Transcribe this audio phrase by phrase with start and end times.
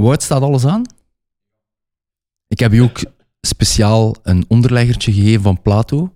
[0.00, 0.82] Wout staat alles aan?
[2.48, 3.00] Ik heb je ook
[3.40, 6.14] speciaal een onderleggertje gegeven van Plato.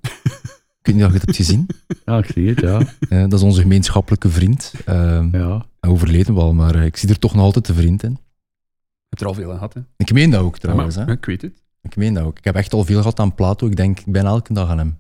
[0.81, 1.67] Ik weet niet of je het hebt gezien.
[2.05, 2.83] Ja, ik zie het, ja.
[3.09, 4.73] Eh, dat is onze gemeenschappelijke vriend.
[4.89, 5.67] Uh, ja.
[5.81, 8.11] Overleden wel, maar eh, ik zie er toch nog altijd de vriend in.
[8.11, 9.81] Je hebt er al veel aan gehad, hè?
[9.97, 10.95] Ik meen dat ook trouwens.
[10.95, 11.13] Ja, hè?
[11.13, 11.63] ik weet het.
[11.83, 12.39] Ik meen dat ook.
[12.39, 13.67] Ik heb echt al veel gehad aan Plato.
[13.67, 14.99] Ik denk, ik ben elke dag aan hem.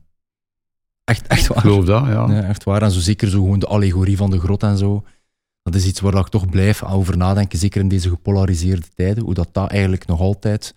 [1.05, 1.57] Echt, echt waar.
[1.57, 2.31] Ik geloof dat, ja.
[2.31, 2.43] ja.
[2.43, 2.83] Echt waar.
[2.83, 5.05] En zo zeker zo gewoon de allegorie van de grot en zo.
[5.71, 9.35] Dat is iets waar ik toch blijf over nadenken, zeker in deze gepolariseerde tijden, hoe
[9.35, 10.75] dat, dat eigenlijk nog altijd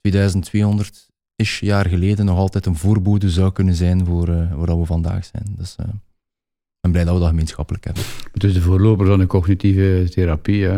[0.00, 4.84] 2200 is jaar geleden nog altijd een voorbode zou kunnen zijn voor uh, waar we
[4.84, 5.44] vandaag zijn.
[5.56, 8.02] Dus uh, ik ben blij dat we dat gemeenschappelijk hebben.
[8.32, 10.76] Het is de voorloper van de cognitieve therapie, hè.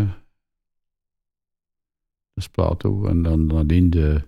[2.34, 3.06] Dat is Plato.
[3.06, 4.22] En dan nadien de,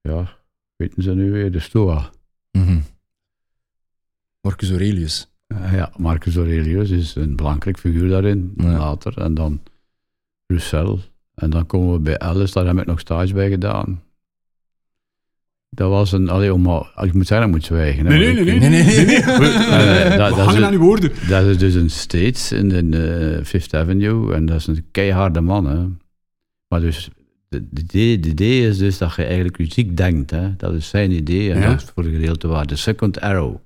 [0.00, 0.38] ja,
[0.76, 2.10] weten ze nu weer, de Stoa.
[2.52, 2.82] Mm -hmm.
[4.40, 5.35] Marcus Aurelius.
[5.48, 8.78] Uh, ja, Marcus Aurelius is een belangrijk figuur daarin, ja.
[8.78, 9.18] later.
[9.18, 9.60] En dan
[10.46, 11.00] Roussel.
[11.34, 14.02] En dan komen we bij Alice, daar heb ik nog stage bij gedaan.
[15.70, 18.04] Dat was een, allee, om, ik moet zeggen, ik moet zwijgen.
[18.04, 19.18] Nee, nee, nee, nee, nee, nee, nee.
[19.18, 21.12] Uh, dat, we hangen aan uw woorden.
[21.28, 25.40] Dat is dus een States in de uh, Fifth Avenue en dat is een keiharde
[25.40, 25.66] man.
[25.66, 25.86] Hè.
[26.68, 27.10] Maar dus,
[27.48, 30.30] de, de, idee, de idee is dus dat je eigenlijk muziek denkt.
[30.30, 30.56] Hè.
[30.56, 31.70] Dat is zijn idee en ja.
[31.70, 32.66] dat is voor een gedeelte waar.
[32.66, 33.56] De second arrow.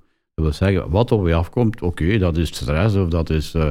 [0.43, 3.53] Dat wil zeggen, wat op je afkomt, oké, okay, dat is stress of dat is...
[3.55, 3.67] Uh,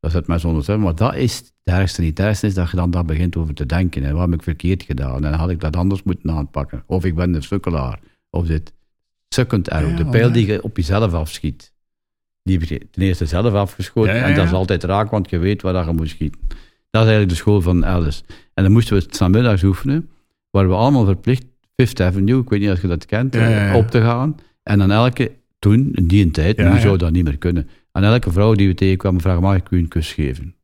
[0.00, 2.18] dat zet mensen onder zijn, maar dat is het ergste niet.
[2.18, 4.04] Het ergste is dat je dan daar begint over te denken.
[4.04, 5.24] En wat heb ik verkeerd gedaan?
[5.24, 6.82] En had ik dat anders moeten aanpakken.
[6.86, 8.00] Of ik ben een sukkelaar.
[8.30, 8.72] Of dit.
[9.28, 11.72] Second arrow, ja, de pijl die je op jezelf afschiet.
[12.42, 14.14] Die heb je ten eerste zelf afgeschoten.
[14.14, 16.40] Ja, ja, en dat is altijd raak, want je weet waar je moet schieten.
[16.90, 18.22] Dat is eigenlijk de school van Alice.
[18.54, 20.10] En dan moesten we het middags oefenen,
[20.50, 23.34] waar we allemaal verplicht Fifth Avenue, ik weet niet of je dat kent,
[23.74, 24.36] op te gaan.
[24.62, 25.32] En dan elke,
[25.66, 27.68] toen, in die tijd, nu zou dat niet meer kunnen.
[27.92, 30.54] Aan elke vrouw die we tegenkwamen vragen, mag ik u een kus geven?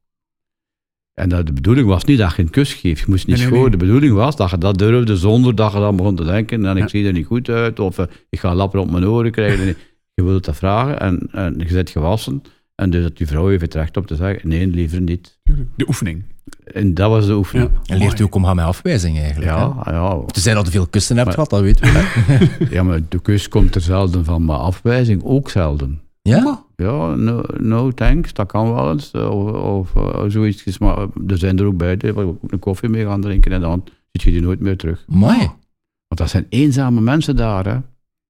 [1.14, 3.46] En dat de bedoeling was niet dat je een kus geeft, je moest niet nee,
[3.46, 3.60] schoon.
[3.60, 3.70] Nee.
[3.70, 6.76] De bedoeling was dat je dat durfde zonder dat je dan begon te denken, en
[6.76, 6.88] ik ja.
[6.88, 9.76] zie er niet goed uit, of uh, ik ga een lapper op mijn oren krijgen.
[10.14, 12.42] je wilt dat vragen, en, en je bent gewassen,
[12.74, 15.40] en dus dat die vrouw heeft het recht op te zeggen, nee, liever niet.
[15.76, 16.24] De oefening.
[16.64, 17.70] En dat was de oefening.
[17.82, 17.94] Ja.
[17.94, 19.50] En leert u ook om gaan met afwijzing eigenlijk.
[19.50, 19.90] Ja, hè?
[19.90, 20.20] ja.
[20.26, 22.66] Tenzij dat je veel kussen hebt gehad, dat weten we.
[22.70, 26.00] ja, maar de kus komt er zelden van, maar afwijzing ook zelden.
[26.22, 26.64] Ja?
[26.76, 29.10] Ja, no, no thanks, dat kan wel eens.
[29.10, 30.78] Of, of uh, zoiets.
[30.78, 34.22] Maar er zijn er ook die waar een koffie mee gaan drinken en dan zit
[34.22, 35.04] je die nooit meer terug.
[35.06, 35.38] Mooi.
[35.38, 37.64] Want dat zijn eenzame mensen daar.
[37.64, 37.78] Hè.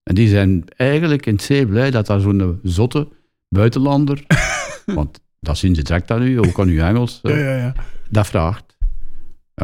[0.03, 3.09] En die zijn eigenlijk in zeer blij dat daar zo'n zotte
[3.49, 4.25] buitenlander,
[4.87, 7.75] want dat zien ze direct aan u, ook aan uw Engels, ja, ja, ja.
[8.13, 8.77] Dat vraagt.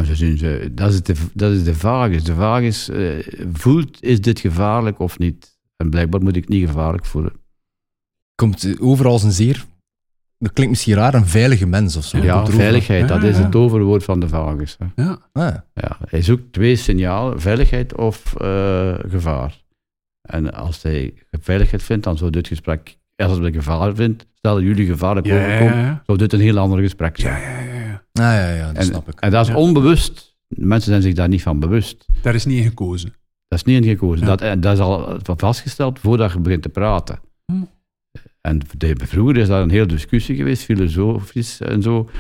[0.03, 2.11] Ze dat, is de, dat is de vraag.
[2.11, 2.25] Is.
[2.25, 5.59] De vraag is, uh, voelt, is dit gevaarlijk of niet?
[5.77, 7.33] En blijkbaar moet ik niet gevaarlijk voelen
[8.39, 9.65] komt overal als een zeer,
[10.39, 12.19] dat klinkt misschien raar, een veilige mens of zo.
[12.19, 14.77] Ja, veiligheid, dat is het overwoord van de vagus.
[14.79, 15.03] Hè.
[15.03, 15.19] Ja.
[15.75, 15.99] Ja.
[16.09, 19.63] Hij zoekt twee signalen, veiligheid of uh, gevaar.
[20.23, 24.87] En als hij veiligheid vindt, dan zou dit gesprek, als hij gevaar vindt, stel jullie
[24.87, 26.03] gevaarlijk ja, overkomen, ja.
[26.07, 27.77] zou dit een heel ander gesprek zijn.
[28.19, 28.55] Ja, ja, ja.
[28.55, 28.55] ja.
[28.55, 29.21] Ah, ja, ja, dat en, snap ik.
[29.21, 30.37] En dat is onbewust.
[30.49, 32.07] Mensen zijn zich daar niet van bewust.
[32.23, 33.15] Daar is niet in gekozen.
[33.49, 34.27] Dat is niet in gekozen.
[34.27, 37.21] Dat, dat is al vastgesteld voordat je begint te praten.
[37.47, 37.63] Hm.
[38.41, 38.61] En
[38.97, 42.11] vroeger is daar een hele discussie geweest, filosofisch en zo,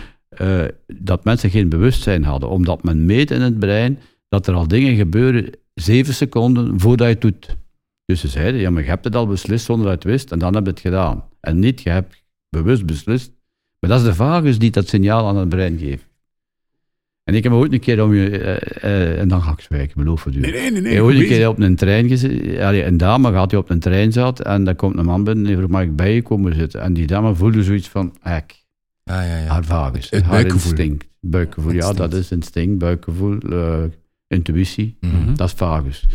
[0.42, 3.98] uh, dat mensen geen bewustzijn hadden, omdat men meet in het brein
[4.28, 7.56] dat er al dingen gebeuren zeven seconden voordat je het doet.
[8.04, 10.32] Dus ze zeiden, ja, maar je hebt het al beslist zonder dat je het wist,
[10.32, 11.24] en dan heb je het gedaan.
[11.40, 13.32] En niet, je hebt bewust beslist.
[13.80, 16.06] Maar dat is de vagus die dat signaal aan het brein geeft.
[17.24, 18.46] En ik heb ooit een keer om je, uh,
[18.90, 20.40] uh, en dan ga ik zwijgen, beloof het u.
[20.40, 20.70] Nee, nee, nee.
[20.80, 23.70] nee ik heb ooit een keer op een trein gezeten, een dame gaat die op
[23.70, 26.14] een trein zat, en dan komt een man binnen en die vroeg, mag ik bij
[26.14, 26.80] je komen zitten?
[26.80, 28.64] En die dame voelde zoiets van, hek,
[29.04, 29.46] ah, ja, ja.
[29.46, 30.70] haar vagus, Het haar buikgevoel.
[30.70, 31.06] instinct.
[31.20, 31.98] Buikgevoel, ja, Instinct.
[32.10, 33.76] dat is instinct, buikgevoel, uh,
[34.26, 35.34] intuïtie, Mhm.
[35.34, 36.06] dat is vagus.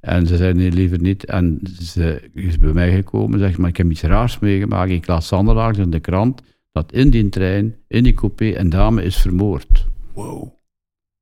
[0.00, 1.24] En ze zei, nee, liever niet.
[1.24, 4.90] En ze is bij mij gekomen, zegt, maar ik heb iets raars meegemaakt.
[4.90, 6.42] Ik las zanderdags in de krant,
[6.72, 9.86] dat in die trein, in die coupé, een dame is vermoord.
[10.12, 10.48] Wow.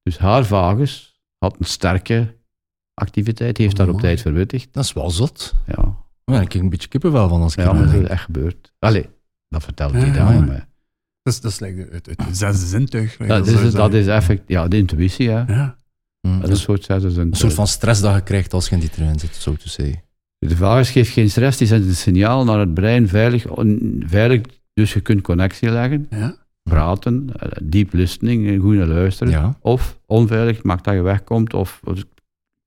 [0.02, 2.36] Dus haar vagus had een sterke
[2.94, 4.68] activiteit, heeft Oh, daar op tijd verwittigd.
[4.72, 5.54] Dat is wel zot.
[5.66, 8.22] Ja, Ja, ik heb een beetje kippenvel van als ik ja maar dat is echt
[8.24, 8.72] gebeurd.
[8.78, 9.08] Allee,
[9.48, 10.68] dat vertelt die ja, dame ja.
[11.22, 13.18] Dat is, dat is like het, het, zesde zintuig.
[13.18, 15.52] Ja, dat is, dat is effect, ja, de intuïtie, hè.
[15.54, 15.76] Ja.
[16.20, 17.26] Dat is is een soort zesde zin.
[17.26, 19.68] een soort van stress dat je krijgt als je in die trein zit, zo te
[19.68, 20.02] zeggen.
[20.38, 24.40] De vagus geeft geen stress, die zendt een signaal naar het brein, veilig, on- veilig
[24.78, 26.34] dus je kunt connectie leggen, Ja.
[26.62, 29.32] praten, eh, deep listening, eh, goed naar luisteren.
[29.32, 29.56] Ja.
[29.60, 32.04] Of onveilig, maakt dat je wegkomt, of, of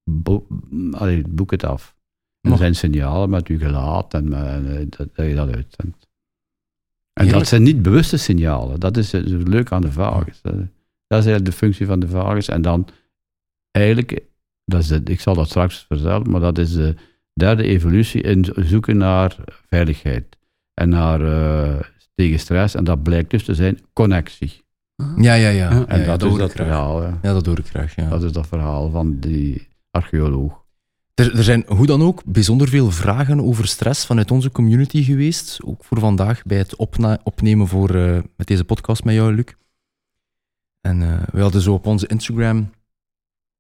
[0.04, 0.48] bo-
[0.92, 1.96] allee, boek het af.
[2.42, 6.08] Er zijn signalen met je gelaat en eh, dat, dat je dat uitzendt.
[7.14, 7.38] En Heerlijk.
[7.38, 8.80] dat zijn niet bewuste signalen.
[8.80, 10.42] Dat is het leuk aan de vagus.
[10.42, 10.54] Dat
[11.20, 12.48] is eigenlijk de functie van de vagus.
[12.48, 12.88] En dan
[13.72, 14.20] eigenlijk,
[14.66, 16.96] dat is het, ik zal dat straks vertellen, maar dat is de
[17.34, 19.36] derde evolutie in zoeken naar
[19.68, 20.38] veiligheid
[20.74, 21.80] en naar uh,
[22.22, 22.76] tegen stress.
[22.76, 24.64] En dat blijkt dus te zijn connectie.
[25.18, 25.86] Ja, ja, ja.
[25.88, 27.02] En ja, dat, is hoor dat verhaal.
[27.04, 27.96] Ja, dat hoor ik graag.
[27.96, 28.10] Ja.
[28.10, 30.64] Dat is dat verhaal van die archeoloog.
[31.14, 35.60] Er, er zijn hoe dan ook bijzonder veel vragen over stress vanuit onze community geweest.
[35.66, 36.76] Ook voor vandaag bij het
[37.24, 39.46] opnemen voor, eh, met deze podcast met jou, Luc.
[40.82, 42.70] En eh, we hadden zo op onze Instagram.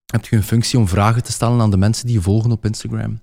[0.05, 2.65] Heb je een functie om vragen te stellen aan de mensen die je volgen op
[2.65, 3.19] Instagram?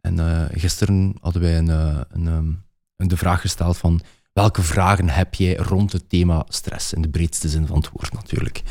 [0.00, 2.52] En eh, gisteren hadden wij een, een, ehm,
[2.96, 4.00] een- de vraag gesteld van
[4.40, 6.92] welke vragen heb jij rond het thema stress?
[6.92, 8.62] In de breedste zin van het woord natuurlijk.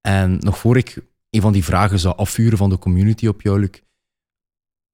[0.00, 0.98] En nog voor ik
[1.30, 3.80] een van die vragen zou afvuren van de community op jou, Luc,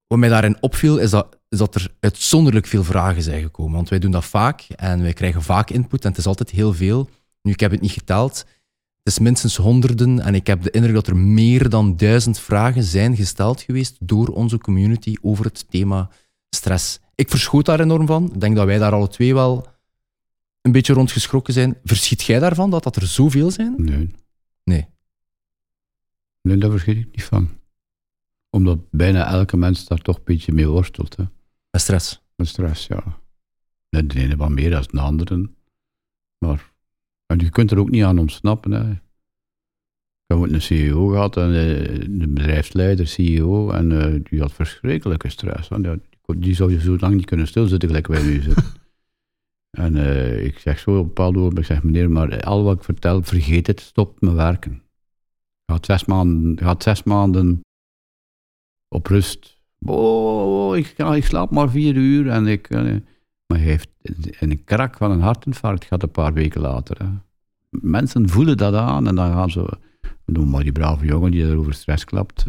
[0.06, 3.74] wat mij daarin opviel, is dat, is dat er uitzonderlijk veel vragen zijn gekomen.
[3.74, 6.72] Want wij doen dat vaak en wij krijgen vaak input en het is altijd heel
[6.74, 7.08] veel.
[7.42, 8.38] Nu, ik heb het niet geteld.
[9.02, 12.82] Het is minstens honderden en ik heb de indruk dat er meer dan duizend vragen
[12.82, 16.10] zijn gesteld geweest door onze community over het thema
[16.50, 17.00] stress.
[17.14, 18.30] Ik verschoot daar enorm van.
[18.34, 19.71] Ik denk dat wij daar alle twee wel
[20.62, 21.78] een beetje rond geschrokken zijn.
[21.84, 23.74] Verschiet jij daarvan dat dat er zoveel zijn?
[23.76, 24.10] Nee.
[24.64, 24.86] Nee.
[26.42, 27.48] Nee, daar verschiet ik niet van.
[28.50, 31.16] Omdat bijna elke mens daar toch een beetje mee worstelt.
[31.16, 31.24] Hè.
[31.70, 32.22] Met stress.
[32.36, 33.20] Met stress, ja.
[33.88, 35.50] De de ene wat meer dan de andere.
[36.38, 36.72] Maar
[37.26, 38.70] en je kunt er ook niet aan ontsnappen.
[38.72, 38.90] Hè.
[38.90, 38.98] Ik
[40.26, 45.28] heb ook een CEO gehad, en, eh, een bedrijfsleider, CEO, en eh, die had verschrikkelijke
[45.28, 45.68] stress.
[45.68, 46.00] Die-
[46.38, 48.64] die zou je zo lang niet kunnen stilzitten, gelijk wij nu zitten.
[49.78, 52.84] En eh, ik zeg zo op een bepaald ik zeg meneer, maar al wat ik
[52.84, 54.82] vertel, vergeet het, stop met werken.
[55.66, 57.60] Gaat zes maanden, gaat zes maanden
[58.88, 59.60] op rust.
[59.84, 62.28] Oh, ik, ik slaap maar vier uur.
[62.28, 62.82] En ik, eh,
[63.46, 63.88] maar hij heeft
[64.40, 66.98] een krak van een hartinfarct gehad een paar weken later.
[66.98, 67.08] Hè.
[67.70, 69.78] Mensen voelen dat aan en dan gaan ze...
[70.24, 72.46] Noem maar die brave jongen die er over stress klapt.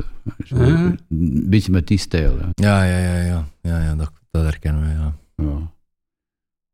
[0.50, 0.60] eh.
[1.10, 2.38] Een beetje met die stijl.
[2.40, 2.46] Hè.
[2.54, 3.48] Ja, ja, ja, ja.
[3.62, 5.16] ja, ja dat, dat herkennen we, ja.
[5.36, 5.73] Ja.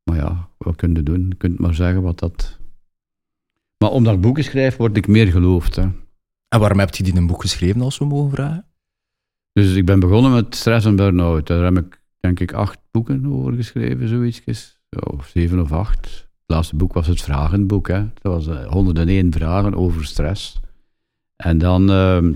[0.10, 1.26] Maar ja, wat kun je doen?
[1.30, 2.58] Je kunt maar zeggen wat dat...
[3.78, 5.76] Maar omdat ik boeken schrijf, word ik meer geloofd.
[5.76, 5.82] Hè.
[6.48, 8.66] En waarom heb je die een boek geschreven, als we mogen vragen?
[9.54, 11.48] Dus ik ben begonnen met stress en burn-out.
[11.48, 14.78] Daar heb ik denk ik acht boeken over geschreven, zoiets.
[14.90, 16.06] Of zeven of acht.
[16.06, 17.88] Het laatste boek was het vragenboek.
[17.88, 18.06] Hè.
[18.22, 20.60] Dat was eh, 101 vragen over stress.
[21.36, 21.90] En dan...
[21.90, 22.34] ehm,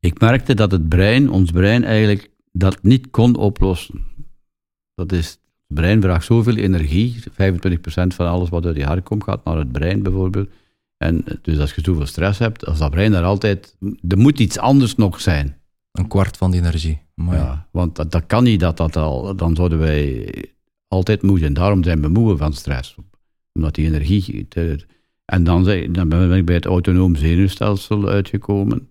[0.00, 4.04] ik merkte dat het brein, ons brein eigenlijk, dat niet kon oplossen.
[4.94, 5.38] Dat is...
[5.68, 7.22] Het brein vraagt zoveel energie.
[7.30, 7.34] 25%
[8.06, 10.48] van alles wat uit je hart komt, gaat naar het brein bijvoorbeeld.
[10.96, 13.76] En dus als je zoveel stress hebt, als dat brein daar altijd...
[14.08, 15.56] Er moet iets anders nog zijn.
[15.92, 17.00] Een kwart van die energie.
[17.14, 17.68] Ja.
[17.70, 20.28] Want dat, dat kan niet, dat, dat al, dan zouden wij
[20.88, 21.52] altijd moe zijn.
[21.52, 22.96] Daarom zijn we moe van stress.
[23.52, 24.48] Omdat die energie...
[24.48, 24.86] te-
[25.24, 28.88] en dan, dan ben ik bij het autonoom zenuwstelsel uitgekomen.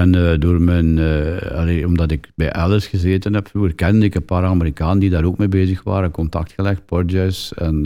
[0.00, 4.14] En eh, door mijn, eh, allee, omdat ik bij Alice gezeten heb vroeger, kende ik
[4.14, 6.10] een paar Amerikanen die daar ook mee bezig waren.
[6.10, 7.82] Contact gelegd, Porges en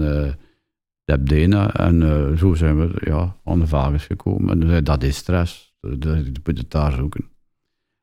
[1.05, 1.75] Deb Dena.
[1.77, 4.71] En zo zijn we ja, aan de vagus gekomen.
[4.73, 5.75] En dat is stress.
[5.81, 7.25] Dat- Je moet het daar zoeken.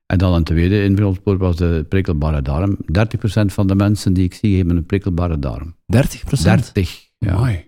[0.06, 2.78] En dan een tweede invulspoor was de prikkelbare darm.
[2.86, 5.76] 30% van de mensen die ik zie hebben een prikkelbare darm.
[5.86, 7.10] 30% 30.
[7.18, 7.62] Ja.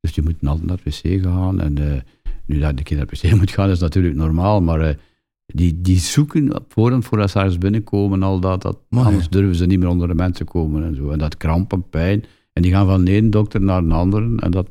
[0.00, 1.60] Dus je moet altijd naar het wc gaan.
[1.60, 2.02] En
[2.46, 4.60] nu dat ik naar het wc moet gaan, is natuurlijk normaal.
[4.62, 4.96] Maar
[5.54, 9.30] die, die zoeken op voorhand voordat ze ergens binnenkomen, al dat, dat Maar anders ja.
[9.30, 11.10] durven ze niet meer onder de mensen komen en zo.
[11.10, 12.24] En dat krampen, pijn.
[12.52, 14.36] En die gaan van de ene dokter naar een andere.
[14.36, 14.68] En dat,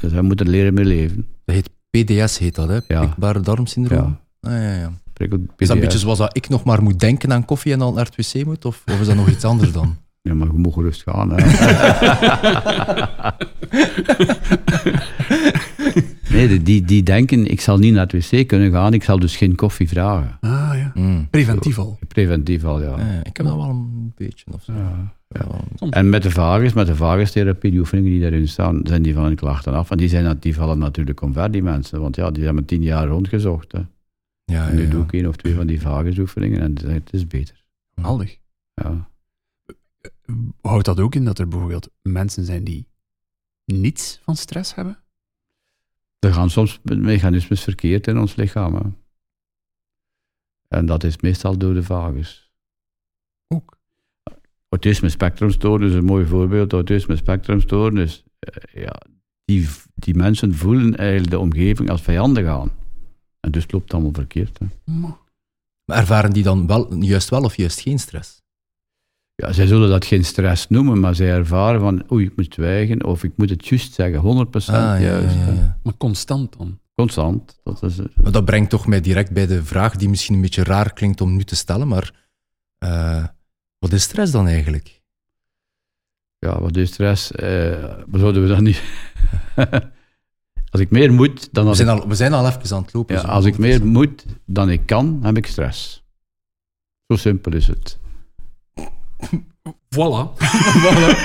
[0.00, 1.26] dus hij moet er leren mee leven.
[1.44, 2.78] Dat heet PDS, heet dat, hè?
[2.88, 3.00] Ja.
[3.00, 4.18] Prikbare darmsyndroom.
[4.40, 4.50] Ja.
[4.50, 4.92] Ah, ja, ja.
[5.12, 7.78] Prikkel, Is dat een beetje zoals dat ik nog maar moet denken aan koffie en
[7.78, 8.64] dan naar het wc moet?
[8.64, 9.96] Of, of is dat nog iets anders dan?
[10.22, 11.32] Ja, maar je mag gerust gaan.
[11.32, 11.36] Hè.
[16.32, 19.36] nee, die- die, denken, ik zal niet naar het wc kunnen gaan, ik zal dus
[19.36, 20.36] geen koffie vragen.
[20.40, 20.90] Ah ja.
[20.94, 21.28] Mm.
[21.30, 21.98] Preventief al.
[22.08, 22.98] Preventief al, ja.
[22.98, 24.44] Ja, ik heb dat wel een beetje.
[24.52, 24.72] Of zo.
[24.72, 25.14] Ja.
[25.28, 25.90] Ja.
[25.90, 29.24] En met de vagus, met de vagustherapie, die oefeningen die daarin staan, zijn die van
[29.24, 29.90] hun klachten af.
[29.90, 32.00] En die, zijn, die vallen natuurlijk omver, die mensen.
[32.00, 33.72] Want ja, die hebben tien jaar rondgezocht.
[33.72, 33.80] Hè.
[34.44, 34.90] Ja, en nu ja, ja.
[34.90, 37.64] doe ik één of twee van die vagusoefeningen en het is beter.
[37.94, 38.36] Handig.
[38.74, 39.08] Ja.
[40.60, 42.86] Houdt dat ook in dat er bijvoorbeeld mensen zijn die
[43.64, 44.98] niets van stress hebben?
[46.26, 48.74] Er gaan soms mechanismes verkeerd in ons lichaam.
[48.74, 48.82] Hè.
[50.68, 52.50] En dat is meestal door de vagus.
[53.48, 53.78] Ook.
[54.68, 56.72] Autisme spectrumstoornis is een mooi voorbeeld.
[56.72, 59.00] Autisme spectrumstoornis, eh, ja,
[59.44, 62.70] die, die mensen voelen eigenlijk de omgeving als vijandig aan.
[63.40, 64.58] En dus loopt het allemaal verkeerd.
[64.58, 64.66] Hè.
[64.92, 65.18] Maar-
[65.84, 68.39] Maar ervaren die dan wel, juist wel of juist geen stress?
[69.40, 73.04] Ja, zij zullen dat geen stress noemen, maar zij ervaren van, oei, ik moet zwijgen,
[73.04, 75.34] of ik moet het juist zeggen, 100% Ah, juist.
[75.34, 75.78] ja.
[75.82, 76.78] Maar constant dan.
[76.94, 77.60] Constant.
[77.64, 80.40] Dat is, eh, Maar dat brengt toch mij direct bij de vraag die misschien een
[80.40, 82.28] beetje raar klinkt om nu te stellen, maar
[82.78, 83.24] eh,
[83.78, 85.02] wat is stress dan eigenlijk?
[86.38, 87.32] ja, wat is stress?
[87.32, 88.82] Eh, wat zouden we dan niet...
[90.72, 93.14] als ik meer moet dan We zijn al, we zijn al even aan het lopen.
[93.16, 96.04] ja, als ik meer moet dan ik kan, heb ik stress.
[97.06, 97.98] Zo simpel is het.
[99.96, 100.32] Voilà.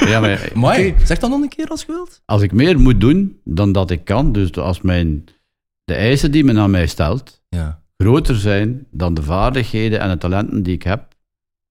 [0.07, 0.75] Ja, maar
[1.05, 2.21] zeg dat nog een keer als je wilt.
[2.25, 5.23] als ik meer moet doen dan dat ik kan, dus als mijn,
[5.83, 7.81] de eisen die men aan mij stelt, Ja.
[7.97, 11.13] groter zijn dan de vaardigheden en de talenten die ik heb,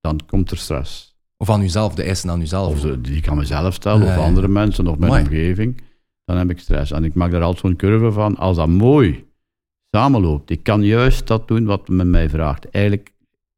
[0.00, 1.16] dan komt er stress.
[1.37, 2.73] Of aan uzelf, de eisen aan uzelf.
[2.73, 5.25] Of zo, die ik aan mezelf stel, of andere mensen, of mijn Amai.
[5.25, 5.81] omgeving,
[6.25, 6.90] dan heb ik stress.
[6.90, 9.25] En ik maak daar altijd zo'n curve van, als dat mooi
[9.90, 12.71] samenloopt, ik kan juist dat doen wat men mij vraagt.
[12.71, 13.12] Eigenlijk,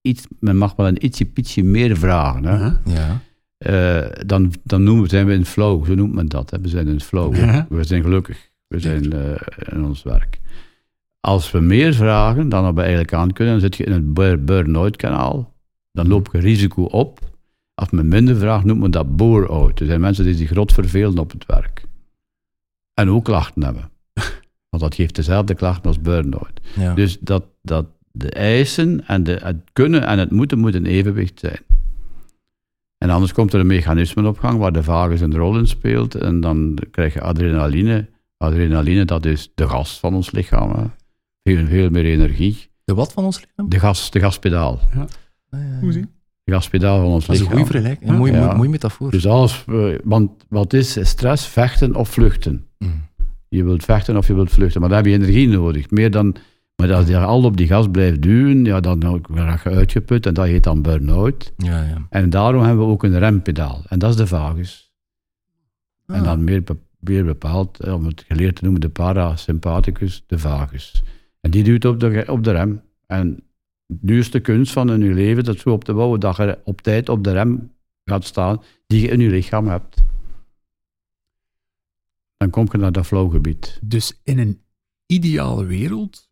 [0.08, 2.44] iets, men mag wel een ietsje pietje meer vragen.
[2.44, 2.56] Hè?
[2.56, 2.80] Ja.
[2.84, 3.20] Ja.
[3.58, 6.50] Eh, dan, dan noemen, we- zijn we in flow, zo noemt men dat.
[6.50, 6.60] Hè?
[6.60, 7.34] We zijn in flow.
[7.68, 8.50] We zijn gelukkig.
[8.66, 9.40] We zijn eh,
[9.72, 10.40] in ons werk.
[11.20, 14.44] Als we meer vragen dan we eigenlijk aan kunnen, dan zit je in het bur-
[14.44, 15.54] burn-out kanaal.
[15.92, 17.18] Dan loop je risico op.
[17.74, 19.80] Als men minder vraagt, noemt men dat bore-out.
[19.80, 21.84] Er zijn mensen die zich rot vervelen op het werk.
[22.94, 23.90] En ook klachten hebben.
[24.70, 26.60] Want dat geeft dezelfde klachten als burn-out.
[26.76, 26.94] Ja.
[26.94, 27.86] Dus dat, dat
[28.18, 31.58] de eisen en de, het kunnen en het moeten moeten in evenwicht zijn.
[32.98, 36.14] En anders komt er een mechanisme op gang waar de vagus een rol in speelt
[36.14, 38.06] en dan krijg je adrenaline.
[38.36, 40.70] Adrenaline, dat is de gas van ons lichaam.
[40.76, 40.84] Hè.
[41.42, 42.68] Veel, veel meer energie.
[42.84, 43.68] De wat van ons lichaam?
[43.68, 44.80] De, gas, de gaspedaal.
[44.94, 45.78] Ah, ja.
[45.80, 46.06] Hoe zie?
[46.44, 47.62] De gaspedaal van ons Dat is een lichaam.
[47.64, 48.10] goede vergelijking.
[48.10, 48.44] Een mooie, Ja.
[48.44, 49.10] mooie, mooie metafoor.
[49.10, 51.46] Dus als, we- want wat is stress?
[51.46, 52.66] Vechten of vluchten.
[52.78, 53.04] Mm.
[53.48, 55.90] Je wilt vechten of je wilt vluchten, maar daar heb je energie nodig.
[55.90, 56.36] Meer dan,
[56.76, 60.34] maar als je al op die gas blijft duwen, ja, dan raak je uitgeput en
[60.34, 61.52] dat heet dan burn-out.
[61.56, 62.06] Ja, ja.
[62.10, 63.82] En daarom hebben we ook een rempedaal.
[63.88, 64.92] En dat is de vagus.
[66.06, 66.24] En Ah.
[66.24, 71.02] dan meer, be- meer bepaald, eh, om het geleerd te noemen, de parasympathicus, de vagus.
[71.40, 72.82] En die duwt op de, op de rem.
[73.06, 73.42] En
[73.86, 76.58] nu is de kunst van in je leven dat zo op te bouwen dat je
[76.64, 77.72] op tijd op de rem
[78.04, 80.04] gaat staan die je in je lichaam hebt.
[82.36, 83.78] Dan kom je naar dat flowgebied.
[83.82, 84.60] Dus in een
[85.06, 86.25] ideale wereld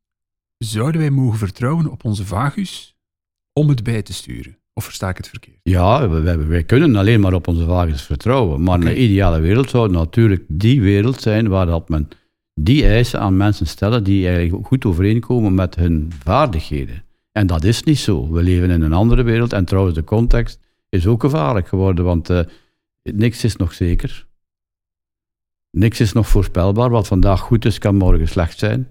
[0.64, 2.96] zouden wij mogen vertrouwen op onze vagus
[3.52, 4.58] om het bij te sturen.
[4.72, 5.60] Of versta ik het verkeerd?
[5.62, 6.08] Ja,
[6.46, 8.62] wij, kunnen alleen maar op onze vagus vertrouwen.
[8.62, 8.88] Maar Oké.
[8.88, 12.08] een ideale wereld zou natuurlijk die wereld zijn waar dat men
[12.54, 17.04] die eisen aan mensen stellen die eigenlijk goed overeenkomen met hun vaardigheden.
[17.32, 18.30] En dat is niet zo.
[18.30, 22.30] We leven in een andere wereld en trouwens de context is ook gevaarlijk geworden, want
[22.30, 22.40] eh,
[23.02, 24.26] niks is nog zeker.
[25.70, 26.90] Niks is nog voorspelbaar.
[26.90, 28.88] Wat vandaag goed is, kan morgen slecht zijn.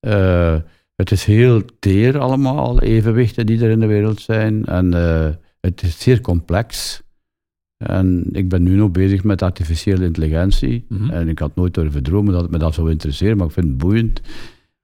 [0.00, 0.56] Eh,
[1.00, 4.64] het is heel teer allemaal, evenwichten die er in de wereld zijn.
[4.64, 5.28] En eh,
[5.60, 7.00] het is zeer complex.
[7.76, 10.84] En ik ben nu nog bezig met artificiële intelligentie.
[10.88, 11.10] Mhm.
[11.10, 13.66] En ik had nooit durven dromen dat het me dat zou interesseren, maar ik vind
[13.66, 14.20] het boeiend.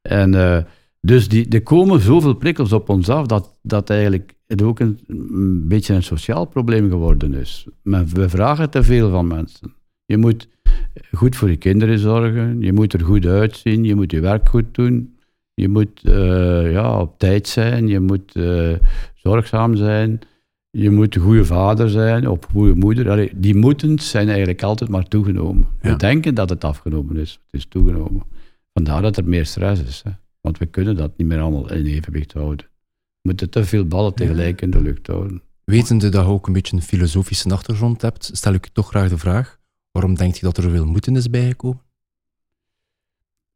[0.03, 0.59] En eh,
[1.01, 4.99] dus die, er komen zoveel prikkels op ons af dat, dat eigenlijk het ook een,
[5.07, 7.67] een beetje een sociaal probleem geworden is.
[7.83, 9.75] Men, we vragen te veel van mensen.
[10.05, 10.49] Je moet
[11.13, 14.75] goed voor je kinderen zorgen, je moet er goed uitzien, je moet je werk goed
[14.75, 15.16] doen,
[15.61, 18.73] je moet eh, ja, op tijd zijn, je moet eh,
[19.15, 20.19] zorgzaam zijn,
[20.71, 23.11] je moet een goede vader zijn of een goede moeder.
[23.11, 25.69] Allee, die moeten zijn eigenlijk altijd maar toegenomen.
[25.83, 25.91] Ja.
[25.91, 28.23] We denken dat het afgenomen is, het is toegenomen.
[28.73, 30.01] Vandaar dat er meer stress is.
[30.05, 30.11] Hè.
[30.41, 32.67] Want we kunnen dat niet meer allemaal in evenwicht houden.
[32.67, 35.43] We moeten te veel ballen tegelijk in de lucht houden.
[35.65, 39.19] Wetende dat je ook een beetje een filosofische achtergrond hebt, stel ik toch graag de
[39.19, 39.59] vraag:
[39.91, 41.85] waarom denk je dat er zoveel moeten is bijgekomen?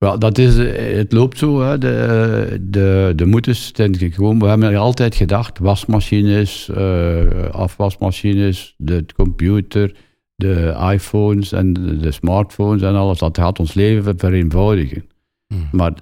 [0.00, 1.60] Wel, dat is, eh, het loopt zo.
[1.60, 1.78] Hè.
[1.78, 9.94] De, de, de moeders zijn gewoon, we hebben altijd gedacht, wasmachines, eh, afwasmachines, de computer,
[10.34, 15.04] de iPhones en de, smartphones en alles, dat gaat ons leven vereenvoudigen.
[15.46, 15.68] Hmm.
[15.72, 15.92] Maar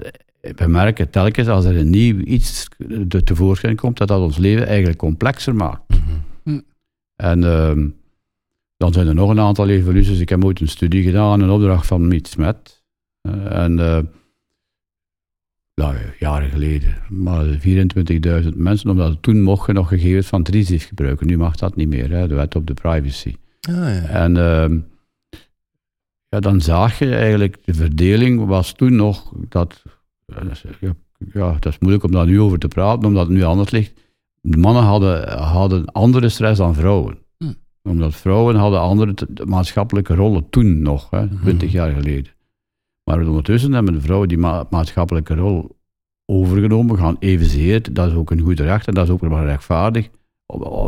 [0.40, 2.69] eh, we merken telkens als er een nieuw iets
[3.09, 5.83] te- tevoorschijn komt, dat dat ons leven eigenlijk complexer maakt.
[5.88, 6.61] Mhm.
[7.17, 7.88] En ehm,
[8.76, 10.21] dan zijn er nog een aantal evoluties.
[10.21, 12.78] Ik heb ooit een studie gedaan, een opdracht van Miet Smet.
[13.29, 14.01] Eh, en eh,
[15.75, 20.87] ja, jaren geleden, maar 24.000 mensen, omdat het toen mocht je nog gegevens van Trizief
[20.87, 21.27] gebruiken.
[21.27, 23.37] Nu mag dat niet meer, hè, de wet op de privacy.
[23.61, 24.03] Ah, ja.
[24.03, 24.79] En ehm,
[26.29, 29.83] ja, dan zag je eigenlijk, de verdeling was toen nog dat,
[30.81, 30.95] ja,
[31.33, 33.93] ja, dat is moeilijk om daar nu over te praten, omdat het nu anders ligt.
[34.41, 37.19] De mannen hadden, hadden andere stress dan vrouwen.
[37.39, 37.53] Hm.
[37.83, 42.33] Omdat vrouwen hadden andere maatschappelijke rollen toen nog, hè, 20 jaar geleden.
[43.09, 45.77] Maar ondertussen hebben de vrouwen die ma- maatschappelijke rol
[46.27, 47.93] overgenomen, gaan evenzeer.
[47.93, 50.09] Dat is ook een goed recht en dat is ook wel rechtvaardig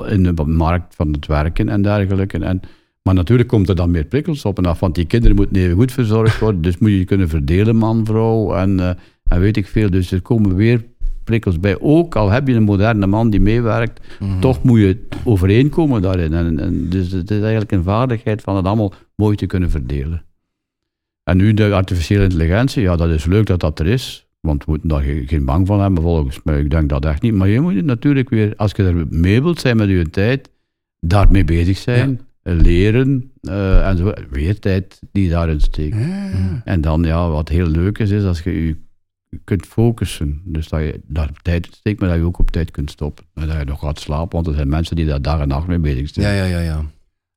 [0.09, 2.39] in de markt van het werken en dergelijke.
[2.39, 2.61] En,
[3.03, 5.77] maar natuurlijk komt er dan meer prikkels op en af, want die kinderen moeten even
[5.77, 6.63] goed verzorgd worden.
[6.63, 8.91] Dus moet je je kunnen verdelen, man, vrouw en, eh,
[9.25, 9.91] en weet ik veel.
[9.91, 10.85] Dus er komen weer
[11.25, 11.81] prikkels bij.
[11.81, 14.41] Ook al heb je een moderne man die meewerkt, Mhm.
[14.41, 16.33] toch moet je overeenkomen daarin.
[16.35, 20.23] En, en, dus het is eigenlijk een vaardigheid van het allemaal mooi te kunnen verdelen.
[21.31, 24.27] En nu de artificiële intelligentie, ja, dat is leuk dat dat er is.
[24.41, 26.61] Want we moeten daar ge- geen bang van hebben, volgens mij.
[26.61, 27.35] Ik denk dat echt niet.
[27.35, 30.51] Maar je moet natuurlijk weer, als je er mee wilt zijn met je tijd,
[31.01, 34.13] daarmee bezig zijn, leren, eh, en zo.
[34.31, 35.97] Weer tijd die daarin steekt.
[35.99, 36.63] Ja.
[36.65, 38.77] En dan, ja, wat heel leuk is, is als je je
[39.45, 40.43] kunt focussen.
[40.45, 43.25] Dus dat je daar tijd in steekt, maar dat je ook op tijd kunt stoppen.
[43.35, 45.67] En dat je nog gaat slapen, want er zijn mensen die daar dag en nacht
[45.67, 46.35] mee bezig zijn.
[46.37, 46.85] Ja, ja, ja, ja.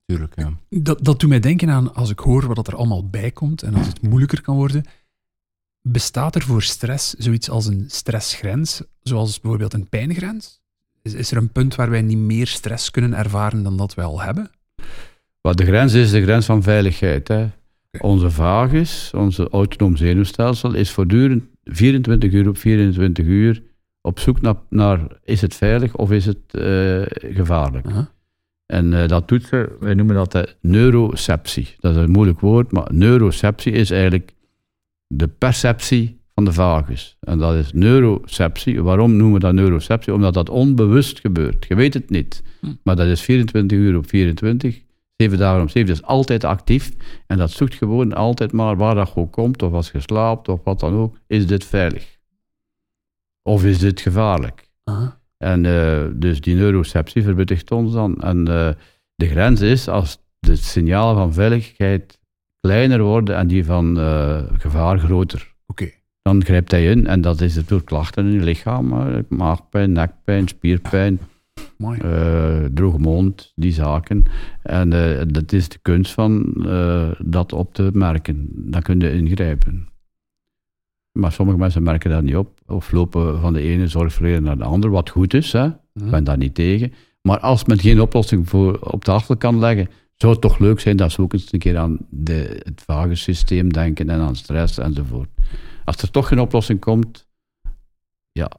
[0.05, 0.53] Tuurlijk, ja.
[0.69, 3.73] Dat, dat doet mij denken aan, als ik hoor wat er allemaal bij komt en
[3.73, 4.83] als het moeilijker kan worden,
[5.81, 10.61] bestaat er voor stress zoiets als een stressgrens, zoals bijvoorbeeld een pijngrens?
[11.01, 14.05] Is, is er een punt waar wij niet meer stress kunnen ervaren dan dat wij
[14.05, 14.51] al hebben?
[15.41, 17.27] Wat de grens is, de grens van veiligheid.
[17.27, 17.47] Hè.
[17.99, 23.63] Onze vagus, onze autonoom zenuwstelsel, is voortdurend 24 uur op 24 uur
[24.01, 27.01] op zoek naar, naar is het veilig of is het eh,
[27.35, 27.85] gevaarlijk.
[27.85, 28.11] Aha.
[28.73, 31.75] En eh, dat doet ze, wij noemen dat de neuroceptie.
[31.79, 34.33] Dat is een moeilijk woord, maar neuroceptie is eigenlijk
[35.07, 37.17] de perceptie van de vagus.
[37.19, 38.83] En dat is neuroceptie.
[38.83, 40.13] Waarom noemen we dat neuroceptie?
[40.13, 41.65] Omdat dat onbewust gebeurt.
[41.67, 42.43] Je weet het niet.
[42.59, 42.67] Hm.
[42.83, 44.81] Maar dat is 24 uur op 24,
[45.17, 45.87] 7 dagen op 7.
[45.87, 46.91] Dat is altijd actief.
[47.27, 50.63] En dat zoekt gewoon altijd maar waar dat gewoon komt, of als je slaapt, of
[50.63, 51.17] wat dan ook.
[51.27, 52.17] Is dit veilig?
[53.41, 54.69] Of is dit gevaarlijk?
[54.83, 55.21] Aha.
[55.43, 58.21] En eh, dus die neuroceptie verwittigt ons dan.
[58.21, 58.69] En eh,
[59.15, 62.19] de grens is als de signalen van veiligheid
[62.59, 65.53] kleiner worden en die van eh, gevaar groter.
[65.67, 65.89] Oké.
[66.21, 68.93] Dan grijpt hij in en dat is het door klachten in je lichaam.
[69.29, 71.19] maagpijn, nekpijn, spierpijn,
[71.77, 71.99] Mooi.
[72.73, 74.23] droge mond, die zaken.
[74.61, 74.89] En
[75.27, 76.53] dat is de kunst van
[77.19, 78.47] dat op te merken.
[78.51, 79.92] Dan kun je ingrijpen.
[81.13, 84.63] Maar sommige mensen merken dat niet op, of lopen van de ene zorgverlener naar de
[84.63, 85.65] andere, wat goed is, hè.
[85.93, 86.93] Ik ben daar niet tegen.
[87.21, 90.97] Maar als men geen oplossing voor op tafel kan leggen, zou het toch leuk zijn
[90.97, 95.29] dat ze ook eens een keer aan de, het vagensysteem denken en aan stress enzovoort.
[95.85, 97.27] Als er toch geen oplossing komt,
[98.31, 98.51] ja,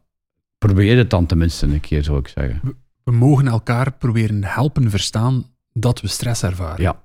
[0.58, 2.60] probeer het dan tenminste een keer, zou ik zeggen.
[3.04, 6.82] We mogen elkaar proberen helpen verstaan dat we stress ervaren.
[6.82, 7.03] Ja.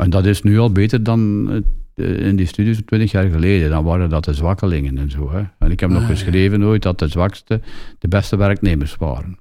[0.00, 1.48] En dat is nu al beter dan
[1.94, 3.70] eh, in die studies van 20 jaar geleden.
[3.70, 5.30] Dan waren dat de zwakkelingen en zo.
[5.32, 5.42] Hè.
[5.58, 6.14] En ik heb nog Ah, ja.
[6.14, 7.60] geschreven ooit dat de zwakste
[7.98, 9.38] de beste werknemers waren.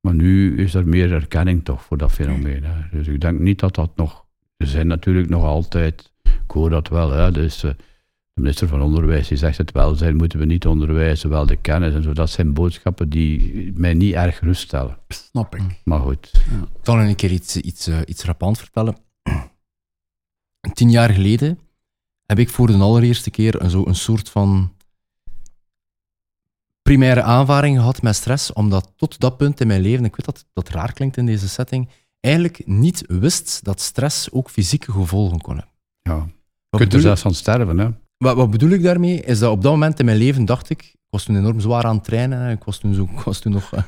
[0.00, 2.64] Maar nu is er meer erkenning toch voor dat fenomeen.
[2.64, 2.96] Hè.
[2.98, 4.24] Dus ik denk niet dat dat nog...
[4.56, 6.12] Er zijn natuurlijk nog altijd...
[6.22, 7.32] Ik hoor dat wel, hè.
[7.32, 7.70] Dus, eh,
[8.42, 12.02] minister van Onderwijs die zegt het welzijn moeten we niet onderwijzen, wel de kennis en
[12.02, 12.12] zo.
[12.12, 14.98] Dat zijn boodschappen die mij niet erg geruststellen.
[15.08, 15.80] Snap ik.
[15.84, 16.30] Maar goed.
[16.52, 18.96] Ik zal een keer iets, iets, eh, iets rapant vertellen.
[20.74, 21.58] Tien jaar geleden
[22.26, 24.72] heb ik voor de allereerste keer een, zo een soort van
[26.82, 30.46] primaire aanvaring gehad met stress, omdat tot dat punt in mijn leven, ik weet dat
[30.52, 31.88] dat raar klinkt in deze setting,
[32.20, 35.74] eigenlijk niet wist dat stress ook fysieke gevolgen kon hebben.
[36.02, 36.26] Ja.
[36.70, 37.90] Je kunt er zelfs van sterven, hè.
[38.22, 39.20] Wat, wat bedoel ik daarmee?
[39.20, 41.84] Is dat op dat moment in mijn leven dacht ik, ik was toen enorm zwaar
[41.84, 43.72] aan het trainen, ik was toen, zo, ik was toen nog...
[43.72, 43.82] eh,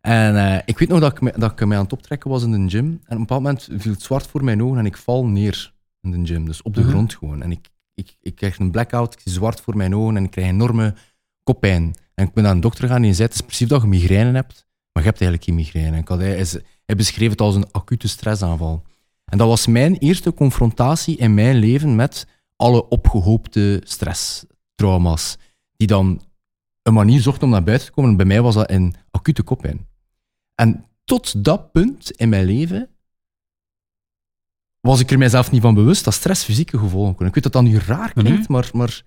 [0.00, 2.42] en eh, ik weet nog dat ik, me- dat ik mij aan het optrekken was
[2.42, 2.84] in de gym.
[2.86, 5.72] En op een bepaald moment viel het zwart voor mijn ogen en ik val neer
[6.02, 6.44] in de gym.
[6.44, 6.90] Dus op de Mhm.
[6.90, 7.42] grond gewoon.
[7.42, 10.30] En ik, ik, ik krijg een blackout, ik zie zwart voor mijn ogen en ik
[10.30, 10.94] krijg enorme
[11.42, 11.94] koppijn.
[12.14, 13.88] En ik ben naar een dokter gegaan en die zei, het is precies dat je
[13.88, 15.98] migraine hebt, maar je hebt eigenlijk geen migraine.
[15.98, 16.46] Ik had, hij,
[16.86, 18.82] hij beschreef het als een acute stressaanval.
[19.24, 22.26] En dat was mijn eerste confrontatie in mijn leven met
[22.60, 24.44] alle opgehoopte stress,
[24.74, 25.36] trauma's,
[25.76, 26.20] die dan
[26.82, 28.10] een manier zochten om naar buiten te komen.
[28.10, 29.86] En bij mij was dat een acute koppijn.
[30.54, 32.88] En tot dat punt in mijn leven
[34.80, 37.26] was ik er mijzelf niet van bewust dat stress fysieke gevolgen kon.
[37.26, 38.52] Ik weet dat dat nu raar klinkt, Mhm.
[38.52, 39.02] maar, maar...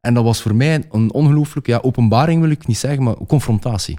[0.00, 3.98] En dat was voor mij een ongelooflijke ja, openbaring, wil ik niet zeggen, maar confrontatie.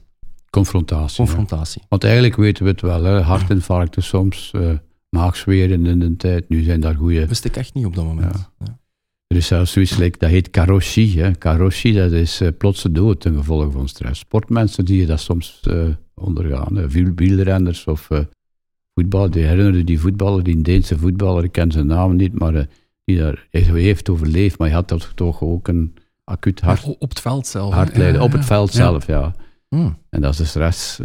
[0.50, 1.24] Confrontatie.
[1.24, 1.30] ja.
[1.30, 1.82] Confrontatie.
[1.90, 3.20] Want eigenlijk weten we het wel, hè.
[3.22, 4.78] hartinfarcten soms, eh
[5.10, 6.50] maagzweren in de tijd.
[6.50, 7.28] Nu zijn daar goede.
[7.28, 8.36] Wist ik echt niet op dat moment.
[8.36, 8.66] Ja.
[8.66, 8.80] Ja.
[9.30, 11.18] Er is zelfs zoiets, like, dat heet karoshi.
[11.20, 11.32] Hè.
[11.32, 14.20] Karoshi, dat is eh, plotse dood ten gevolge van stress.
[14.20, 16.76] Sportmensen die dat soms eh, ondergaan.
[16.76, 16.88] hè.
[16.90, 18.20] Wiel- Wielrenners of eh
[18.94, 19.30] voetbal.
[19.30, 22.68] Die herinneren die voetballer, die Deense voetballer, ik ken zijn naam niet, maar
[23.06, 24.58] die daar heeft overleefd.
[24.58, 27.70] Maar hij had dat toch ook een acuut hart, Op het veld zelf.
[27.72, 27.76] hè?
[27.78, 28.14] hartlijden.
[28.20, 28.76] Ja, Op het veld Ja.
[28.78, 29.36] zelf, ja.
[29.70, 29.90] Hm.
[30.10, 31.00] En dat is de stress.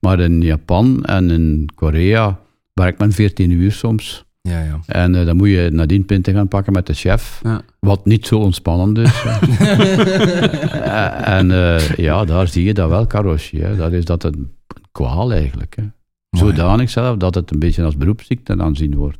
[0.00, 2.40] Maar in Japan en in Korea
[2.74, 4.24] werkt men 14 uur soms.
[4.46, 4.80] Ja, ja.
[4.86, 7.40] En eh, dan moet je nadien pinten gaan pakken met de chef.
[7.42, 7.62] Ja.
[7.80, 9.22] Wat niet zo ontspannend is.
[10.86, 13.60] Eh, en eh, ja, daar zie je dat wel, Karoshi.
[13.60, 13.76] Hè.
[13.76, 14.52] Dat is dat een
[14.92, 15.76] kwaal eigenlijk.
[15.76, 15.82] Hè.
[16.30, 19.18] Zodanig zelf dat het een beetje als beroepsziekte aanzien wordt.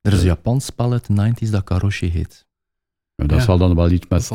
[0.00, 2.46] Er is een Japans spel uit de 90s dat Karoshi heet.
[3.14, 3.44] Maar dat Ja.
[3.44, 4.30] zal dan wel iets met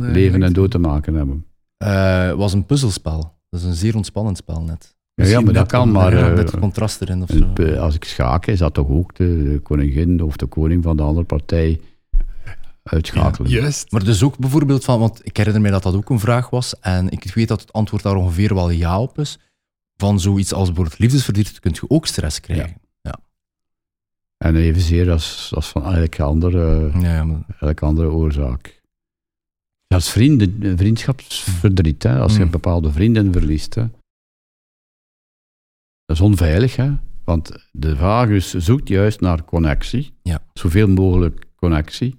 [0.00, 1.46] leven en dood te maken hebben.
[1.76, 3.34] Eh, Het was een puzzelspel.
[3.50, 4.95] Dat is een zeer ontspannend spel net.
[5.18, 7.62] Ja, ja, maar dat kan, maar ja, eh, met contrast erin of en, zo.
[7.62, 10.96] eh, als ik schaak, is dat toch ook de, de koningin of de koning van
[10.96, 11.80] de andere partij
[12.82, 13.50] uitschakelen.
[13.50, 13.90] Juist.
[13.92, 16.78] Maar dus ook bijvoorbeeld van, want ik herinner me dat dat ook een vraag was,
[16.80, 19.38] en ik weet dat het antwoord daar ongeveer wel ja op is.
[19.96, 22.80] Van zoiets als bijvoorbeeld liefdesverdriet kun je ook stress krijgen.
[24.36, 28.80] En evenzeer als, als van elke andere, Ja, ja, maar- elke andere oorzaak.
[29.86, 32.44] Ja, als vrienden, vriendschapsverdriet, hè, als je Mm.
[32.44, 33.74] een bepaalde vrienden verliest.
[33.74, 33.84] Hè.
[36.16, 36.92] Is onveilig, hè?
[37.24, 40.12] want de vagus zoekt juist naar connectie.
[40.22, 40.42] Ja.
[40.52, 42.18] Zoveel mogelijk connectie.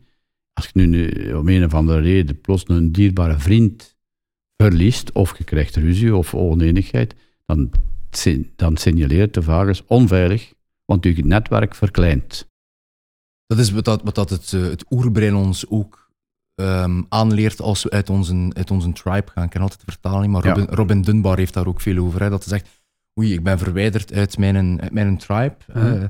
[0.53, 3.97] Als je nu, om een of andere reden plots een dierbare vriend
[4.63, 7.71] verliest, of je krijgt ruzie of oneenigheid, dan,
[8.55, 10.53] dan signaleert de vagus onveilig,
[10.86, 12.49] want je netwerk verkleint.
[13.45, 16.12] Dat is wat, dat, wat dat het, eh, het oerbrein ons ook
[16.55, 19.43] ehm, aanleert als we uit onze, uit onze tribe gaan.
[19.43, 20.65] Ik ken altijd de vertaling, maar Ja.
[20.69, 22.21] Robin Dunbar heeft daar ook veel over.
[22.21, 22.77] Hè, dat hij zegt,
[23.17, 25.56] oei, ik ben verwijderd uit mijn, uit mijn tribe.
[25.73, 25.82] Ja.
[25.95, 26.03] Eh,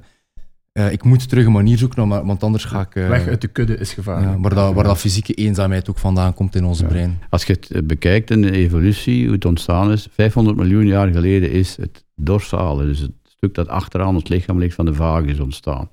[0.86, 2.96] eh, ik moet terug een manier zoeken, want anders ga ik...
[2.96, 4.32] eh, Weg uit de kudde is gevaarlijk.
[4.32, 6.90] ja, waar, dat, waar dat fysieke eenzaamheid ook vandaan komt in onze Ja.
[6.90, 7.20] brein.
[7.30, 11.12] Als je het eh, bekijkt in de evolutie, hoe het ontstaan is, 500 miljoen jaar
[11.12, 15.40] geleden is het dorsale, dus het stuk dat achteraan het lichaam ligt van de vagus
[15.40, 15.90] ontstaan.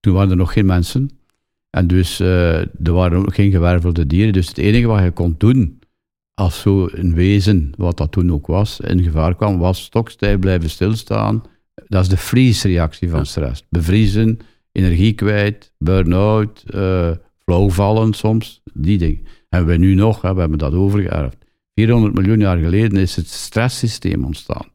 [0.00, 1.10] Toen waren er nog geen mensen
[1.70, 4.32] en dus eh, er waren ook geen gewervelde dieren.
[4.32, 5.77] Dus het enige wat je kon doen
[6.38, 10.70] als zo een wezen, wat dat toen ook was, in gevaar kwam, was stokstijf blijven
[10.70, 11.42] stilstaan.
[11.86, 13.64] Dat is de freeze-reactie van stress.
[13.70, 14.38] Bevriezen,
[14.72, 19.26] energie kwijt, burn-out, eh flauwvallen soms, die dingen.
[19.48, 21.36] En we nu nog, hè, we hebben dat overgeërfd.
[21.74, 24.66] 400 miljoen jaar geleden is het stresssysteem ontstaan.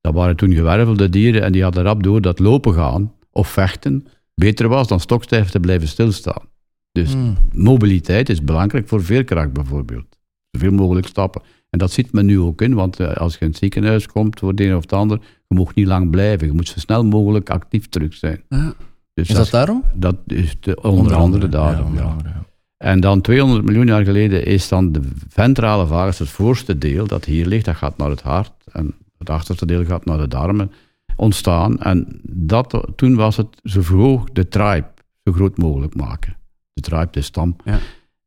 [0.00, 4.06] Dat waren toen gewervelde dieren en die hadden rap door dat lopen gaan of vechten
[4.34, 6.48] beter was dan stokstijf te blijven stilstaan.
[6.92, 7.36] Dus Hmm.
[7.52, 10.17] mobiliteit is belangrijk voor veerkracht bijvoorbeeld.
[10.58, 11.42] Zoveel mogelijk stappen.
[11.70, 14.38] En dat ziet men nu ook in, want eh, als je in het ziekenhuis komt
[14.38, 15.18] voor het een of het ander,
[15.48, 16.46] je mag niet lang blijven.
[16.46, 18.42] Je moet zo snel mogelijk actief terug zijn.
[18.48, 18.74] Ja.
[19.14, 19.84] Dus Is dat daarom?
[19.94, 21.80] dat is de, onder, andere daarom.
[21.80, 22.10] Ja, onder ja.
[22.10, 22.44] andere, ja.
[22.76, 27.24] En dan 200 miljoen jaar geleden is dan de ventrale vagus, het voorste deel dat
[27.24, 28.52] hier ligt, dat gaat naar het hart.
[28.72, 30.72] En het achterste deel gaat naar de darmen
[31.16, 31.78] ontstaan.
[31.78, 34.88] En dat, toen was het zo vroeg de tribe
[35.24, 36.36] zo groot mogelijk maken.
[36.72, 37.56] De tribe, de stam.
[37.64, 37.78] Ja.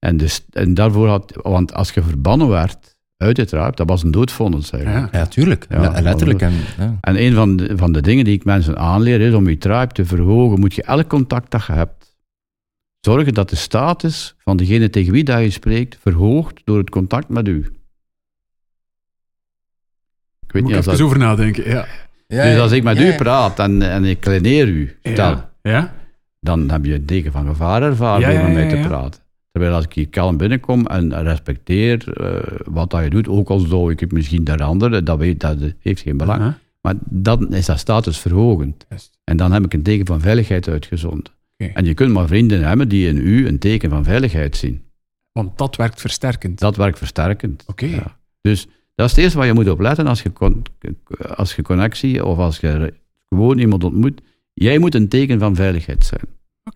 [0.06, 4.04] En, dus, en daarvoor had, want als je verbannen werd uit de tribe, dat was
[4.04, 5.14] een doodvonnis eigenlijk.
[5.14, 5.20] Ja.
[5.20, 5.66] Ja, tuurlijk.
[5.70, 6.42] Ja, Le- letterlijk.
[6.42, 6.98] En, ja.
[7.02, 9.94] En een van de, van de dingen die ik mensen aanleer is om je tribe
[9.94, 12.16] te verhogen, moet je elk contact dat je hebt,
[13.00, 17.30] zorgen dat de status van degene tegen wie dat je spreekt verhoogt door het contact
[17.30, 17.58] met u.
[20.46, 21.02] Ik weet Moet niet ik even dat...
[21.02, 21.70] over nadenken.
[21.70, 21.86] Ja.
[22.28, 25.50] Ja, Dus als ik met ja, u praat en, en ik kleineer u, stel, Ja.
[25.62, 25.94] ja?
[26.40, 29.22] dan heb je een teken van gevaar ervaren ja, met mij ja, te praten.
[29.52, 33.60] Terwijl als ik hier kalm binnenkom en respecteer eh, wat dat je doet, ook al
[33.60, 36.54] zou ik het misschien de andere, dat, weet, dat heeft geen belang.
[36.82, 38.86] Maar dan is dat statusverhogend.
[38.90, 39.20] Juist.
[39.24, 41.34] En dan heb ik een teken van veiligheid uitgezonden.
[41.58, 44.84] En je kunt maar vrienden hebben die in u een teken van veiligheid zien.
[45.32, 46.60] Want dat werkt versterkend.
[46.60, 47.64] Dat werkt versterkend.
[47.68, 47.86] Oké.
[47.86, 48.18] Ja.
[48.42, 50.32] Dus dat is het eerste waar je moet op letten als je,
[51.36, 52.94] als je connectie of als je
[53.30, 54.22] gewoon iemand ontmoet.
[54.54, 56.22] Jij moet een teken van veiligheid zijn.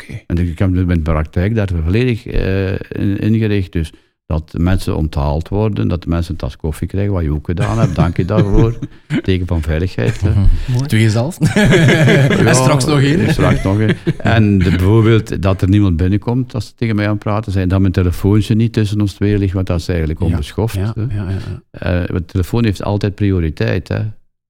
[0.02, 0.20] Oké.
[0.28, 3.72] En ik heb mijn praktijk daar volledig eh, in- ingericht.
[3.72, 3.92] Dus
[4.26, 7.80] dat mensen onthaald worden, dat de mensen een tas koffie krijgen, wat je ook gedaan
[7.80, 7.96] hebt.
[7.96, 8.78] Dank je daarvoor.
[9.24, 10.22] Teken van veiligheid.
[10.22, 10.32] hè.
[10.88, 11.38] Doe je zelf?
[11.56, 13.32] Ja, en straks nog één.
[13.32, 13.96] Straks nog één.
[14.18, 17.68] En de- bijvoorbeeld dat er niemand binnenkomt als ze tegen mij aan het praten zijn,
[17.68, 20.76] dat mijn telefoontje niet tussen ons twee ligt, want dat is eigenlijk onbeschoft.
[20.76, 21.02] Ja, hè.
[21.16, 22.02] ja, ja, ja.
[22.02, 23.88] Eh, de telefoon heeft altijd prioriteit.
[23.88, 24.00] Hè.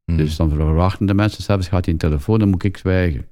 [0.06, 0.18] Hmm.
[0.18, 3.26] Dus dan verwachten de mensen zelfs, gaat hij een telefoon, dan moet ik zwijgen.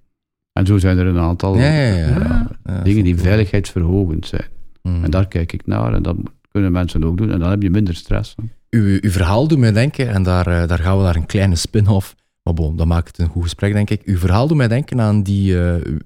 [0.54, 2.48] En zo zijn er een aantal ja, ja,
[2.84, 4.46] dingen die veiligheidsverhogend zijn.
[4.82, 5.04] Hmm.
[5.04, 6.16] En daar kijk ik naar en dat
[6.52, 7.32] kunnen mensen ook doen.
[7.32, 8.36] En dan heb je minder stress.
[8.70, 11.56] uw, uw verhaal doet mij denken, en daar, eh, daar gaan we naar een kleine
[11.56, 12.16] spin-off.
[12.44, 14.02] Maar bon, dat maakt het een goed gesprek, denk ik.
[14.06, 16.00] Uw verhaal doet mij denken aan die, u-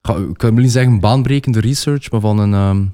[0.00, 2.90] ga- ik wil niet zeggen baanbrekende research, maar van een, ik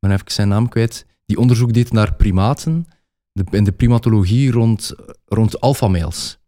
[0.00, 2.86] ben even zijn naam kwijt, die onderzoek deed naar primaten,
[3.32, 4.94] de, in de primatologie rond,
[5.26, 6.38] rond alphamales.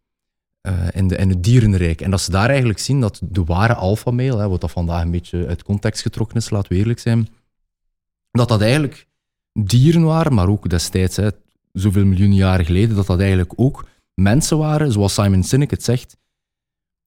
[0.68, 2.00] Eh in, de, in het dierenrijk.
[2.00, 3.74] En dat ze daar eigenlijk zien dat de ware
[4.14, 7.28] hè, wat dat vandaag een beetje uit context getrokken is, laten we eerlijk zijn,
[8.30, 9.06] dat dat eigenlijk
[9.52, 11.28] dieren waren, maar ook destijds, hè,
[11.72, 16.16] zoveel miljoenen jaren geleden, dat dat eigenlijk ook mensen waren, zoals Simon Sinek het zegt,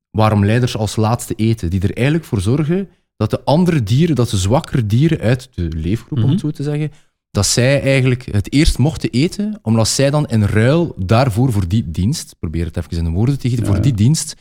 [0.09, 4.29] waarom leiders als laatste eten, die er eigenlijk voor zorgen dat de andere dieren, dat
[4.29, 6.31] de zwakkere dieren uit de leefgroep, om Mhm.
[6.31, 6.91] het zo te zeggen,
[7.31, 11.91] dat zij eigenlijk het eerst mochten eten, omdat zij dan in ruil daarvoor, voor die
[11.91, 14.35] dienst, probeer het even in de woorden te gieten, Ja, voor die dienst,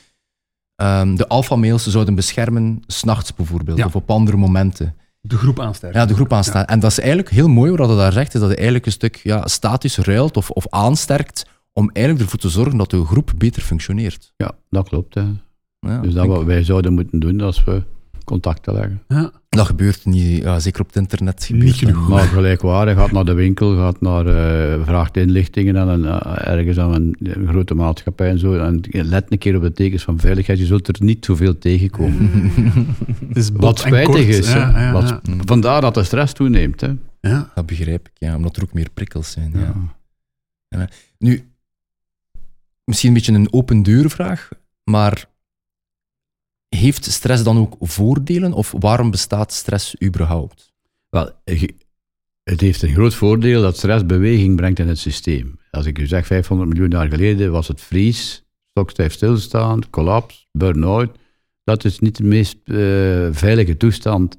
[0.75, 4.95] ehm, de alfamales zouden beschermen, s'nachts bijvoorbeeld, of op andere momenten.
[5.21, 6.01] De groep aansterken.
[6.01, 6.65] Ja, de groep aanstaan.
[6.65, 8.93] En dat is eigenlijk heel mooi wat hij daar zegt, is dat hij eigenlijk een
[8.93, 13.33] stuk ja, statisch ruilt of, of aansterkt om eigenlijk ervoor te zorgen dat de groep
[13.37, 14.33] beter functioneert.
[14.37, 15.15] Ja, dat klopt.
[15.15, 15.25] Hè.
[15.79, 17.83] Ja, dus dat wat wij zouden moeten doen als we
[18.25, 19.03] contacten leggen.
[19.09, 19.33] Ja.
[19.57, 21.45] Dat gebeurt niet, ja, zeker op het internet.
[21.45, 22.09] gebeurt Niet genoeg.
[22.09, 26.79] Maar gelijkwaardig, gaat naar de winkel, gaat naar, eh, vraagt inlichtingen aan een, eh, ergens
[26.79, 28.55] aan een, een grote maatschappij en zo.
[28.59, 32.31] En let een keer op de tekens van veiligheid, je zult er niet zoveel tegenkomen.
[33.53, 34.19] Wat spijtig kort.
[34.27, 34.53] is.
[34.53, 34.59] hè.
[34.59, 35.21] Ja, ja, Wat- ja.
[35.45, 36.81] Vandaar dat de stress toeneemt.
[36.81, 36.91] Hè.
[37.21, 37.51] Ja.
[37.55, 39.53] Dat begrijp ik, ja, omdat er ook meer prikkels zijn.
[39.55, 39.75] Ja.
[40.69, 40.89] Ja.
[41.19, 41.51] Nu,
[42.85, 44.49] misschien een beetje een open deurvraag,
[44.85, 45.25] maar
[46.77, 50.73] heeft stress dan ook voordelen of waarom bestaat stress überhaupt?
[51.09, 51.31] Wel,
[52.43, 55.59] het heeft een groot voordeel dat stress beweging brengt in het systeem.
[55.71, 61.19] Als ik u zeg, 500 miljoen jaar geleden was het vries, stokstijf stilstaan, collapse, burn-out.
[61.65, 62.77] Dat is niet de meest eh,
[63.31, 64.37] veilige toestand.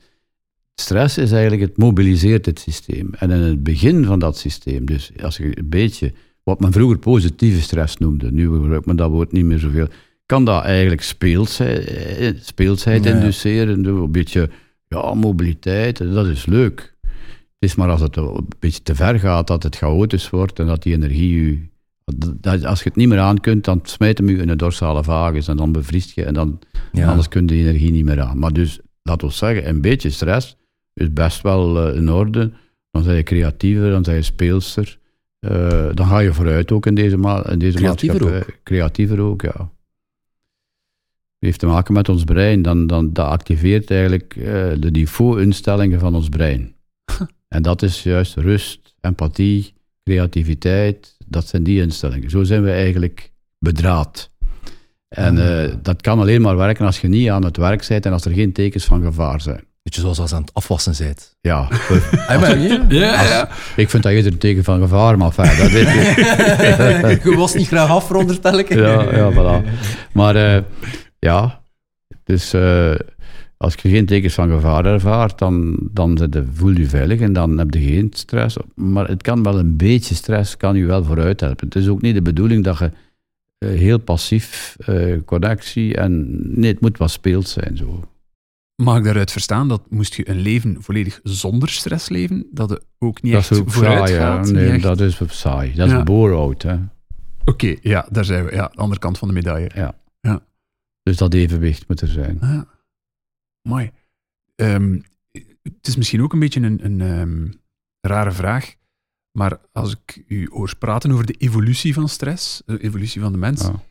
[0.75, 3.09] Stress is eigenlijk, het mobiliseert het systeem.
[3.13, 6.13] En in het begin van dat systeem, dus als je een beetje,
[6.43, 9.87] wat men vroeger positieve stress noemde, nu gebruikt men dat woord niet meer zoveel,
[10.31, 13.15] kan dat eigenlijk speelsheid, eh, speelsheid Ja, ja.
[13.15, 14.49] induceren, een beetje
[14.87, 16.95] ja, mobiliteit, en dat is leuk.
[17.01, 20.67] Het is maar als het een beetje te ver gaat, dat het chaotisch wordt en
[20.67, 21.69] dat die energie u...
[22.63, 25.47] Als je het niet meer aan kunt, dan smijt hem u in de dorsale vagus
[25.47, 26.59] en dan bevriest je en dan,
[26.91, 27.07] Ja.
[27.09, 28.39] anders kun je die energie niet meer aan.
[28.39, 30.55] Maar dus, laten we zeggen, een beetje stress
[30.93, 32.51] is best wel eh, in orde.
[32.91, 34.97] Dan ben je creatiever, dan ben je speelster.
[35.39, 38.55] Eh, dan ga je vooruit ook in deze, ma in deze Creatiever maatschappij.
[38.63, 39.69] Creatiever ook, ja.
[41.45, 42.61] Heeft te maken met ons brein.
[42.61, 44.43] Dan, dan, dat activeert eigenlijk eh,
[44.77, 46.73] de niveau-instellingen van ons brein.
[47.47, 49.73] en dat is juist rust, empathie,
[50.03, 51.15] creativiteit.
[51.27, 52.29] Dat zijn die instellingen.
[52.29, 54.29] Zo zijn we eigenlijk bedraad.
[55.07, 55.63] En Ah.
[55.63, 58.25] eh, dat kan alleen maar werken als je niet aan het werk bent en als
[58.25, 59.63] er geen tekens van gevaar zijn.
[59.83, 61.35] Beetje zoals als je aan het afwassen bent.
[61.41, 61.67] Ja,
[62.27, 62.85] Ah, ja.
[62.89, 63.49] Ja, ja.
[63.75, 67.23] ik vind dat eerder een teken van gevaar, maar fijn, dat weet ik.
[67.31, 68.73] Je was niet graag af, veronderstel ik.
[68.73, 69.67] Ja, ja, voilà.
[70.13, 70.61] Maar eh,
[71.25, 71.61] ja,
[72.23, 72.53] dus
[73.57, 77.57] als je geen tekens van gevaar ervaart, dan, dan je- voel je veilig en dan
[77.57, 78.57] heb je geen stress.
[78.75, 81.65] Maar het kan wel een beetje stress, kan je wel vooruit helpen.
[81.65, 82.91] Het is ook niet de bedoeling dat je
[83.57, 87.77] eh, heel passief eh, connectie en nee, het moet wat speels zijn.
[87.77, 88.03] Zo.
[88.75, 92.85] Mag ik daaruit verstaan dat moest je een leven volledig zonder stress leven, dat het
[92.99, 94.51] ook niet dat echt ook vooruit saai, gaat?
[94.51, 94.81] Nee, echt?
[94.83, 95.73] dat is saai.
[95.75, 96.03] Dat is Ja.
[96.03, 96.75] bore-out, hè.
[97.45, 98.51] Oké, ja, daar zijn we.
[98.55, 99.69] Ja, de andere kant van de medaille.
[101.03, 102.41] Dus dat evenwicht moet er zijn.
[102.41, 102.61] Ah,
[103.61, 103.91] mooi.
[104.55, 104.99] Ehm,
[105.63, 107.51] het is misschien ook een beetje een, een ehm,
[108.01, 108.75] rare vraag,
[109.31, 113.37] maar als ik u hoor praten over de evolutie van stress, de evolutie van de
[113.37, 113.83] mens, Ja.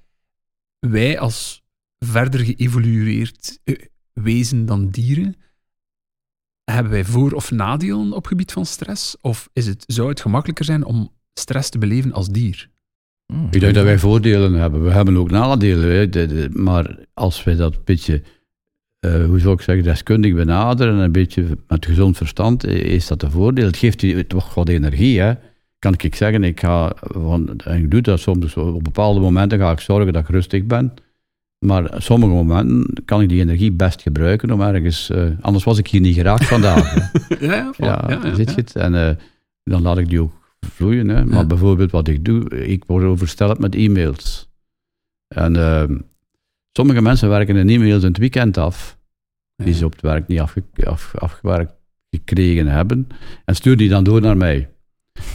[0.79, 1.63] wij als
[1.99, 5.37] verder geëvolueerd eh, wezen dan dieren,
[6.65, 9.17] hebben wij voor- of nadelen op gebied van stress?
[9.21, 12.71] Of is het, zou het gemakkelijker zijn om stress te beleven als dier?
[13.51, 14.85] Ik denk dat wij voordelen hebben.
[14.85, 15.91] We hebben ook nadelen.
[15.97, 16.09] Hè.
[16.09, 18.23] De- de- maar als wij dat een beetje,
[19.01, 23.07] eh, hoe zou ik zeggen, deskundig benaderen en een beetje met gezond verstand, eh, is
[23.07, 23.67] dat een voordeel.
[23.67, 25.21] Het geeft je toch wat energie.
[25.21, 25.33] Hè.
[25.79, 29.71] Kan ik zeggen, ik ga, van, en ik doe dat soms, op bepaalde momenten ga
[29.71, 30.95] ik zorgen dat ik rustig ben.
[31.59, 35.79] Maar op sommige momenten kan ik die energie best gebruiken om ergens, eh, anders was
[35.79, 36.95] ik hier niet geraakt vandaag.
[36.95, 37.47] hè.
[37.47, 38.77] Ja, Ja, zit je het?
[38.77, 39.19] En
[39.65, 40.33] dan laat ik die ook
[40.67, 41.09] vloeien.
[41.09, 41.25] Hè.
[41.25, 41.45] Maar Ja.
[41.47, 44.49] bijvoorbeeld wat ik doe, ik word oversteld met e-mails.
[45.29, 45.99] En ehm,
[46.73, 48.99] sommige mensen werken hun e-mails in het weekend af,
[49.57, 51.73] die ze op het werk niet afge- af- afgewerkt
[52.11, 53.07] gekregen hebben,
[53.45, 54.69] en stuur die dan door naar mij.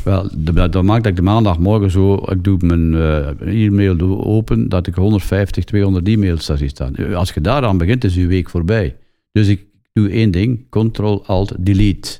[0.04, 4.70] Wel, dat, dat maakt dat ik de maandagmorgen zo, ik doe mijn eh, e-mail open,
[4.70, 7.14] dat ik 150, 200 e-mails daar zie staan.
[7.14, 8.98] Als je daaraan begint, is je week voorbij.
[9.32, 12.20] Dus ik doe één ding, Ctrl-Alt-Delete.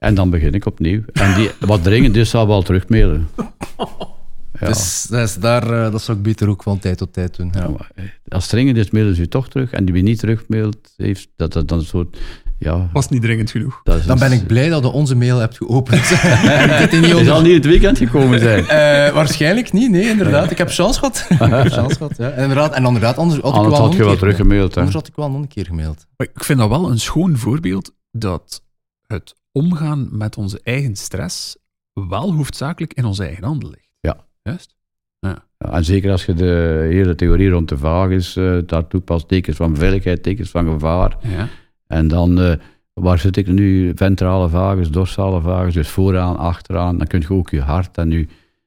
[0.00, 1.02] En dan begin ik opnieuw.
[1.12, 3.28] En die, wat dringend is, zal wel terugmailen.
[3.36, 3.48] Ja.
[4.68, 7.50] Dus dat, is daar, eh, dat zou ik beter ook van tijd tot tijd doen.
[7.54, 7.60] Ja.
[7.60, 9.70] Ja, maar, eh, als het dringend is, mailen ze je toch terug.
[9.70, 12.18] En die wie niet terugmailt, heeft dat, dat dan een soort...
[12.58, 13.80] Ja, Was niet dringend genoeg.
[13.84, 16.10] dat is Dan ben een- ik blij dat je onze mail hebt geopend.
[16.22, 18.66] en dit in niet Je onder- zal niet het weekend gekomen zijn.
[18.80, 20.50] Eh, waarschijnlijk niet, nee, inderdaad.
[20.50, 21.26] Ik heb chance gehad.
[21.28, 22.30] ik heb chance gehad, ja.
[22.30, 24.76] En inderdaad, en inderdaad, anders had ik wel had nog je een wel teruggemaild.
[24.76, 26.06] Anders had ik wel nog een keer gemaild.
[26.16, 28.62] Maar ik vind dat wel een schoon voorbeeld dat
[29.06, 31.56] het omgaan met onze eigen stress
[31.92, 33.90] wel hoofdzakelijk in onze eigen handen ligt.
[34.00, 34.26] Ja.
[34.42, 34.74] Juist?
[35.18, 35.44] Ja.
[35.58, 39.56] Ja, en zeker als je de hele theorie rond de vagus uh, daar toepast, tekens
[39.56, 41.16] van veiligheid, tekens van gevaar.
[41.22, 41.48] Ja.
[41.86, 42.54] En dan, uh,
[42.92, 43.92] waar zit ik nu?
[43.94, 46.98] Ventrale vagus, dorsale vagus, dus vooraan, achteraan.
[46.98, 48.26] Dan kun je ook je hart en je,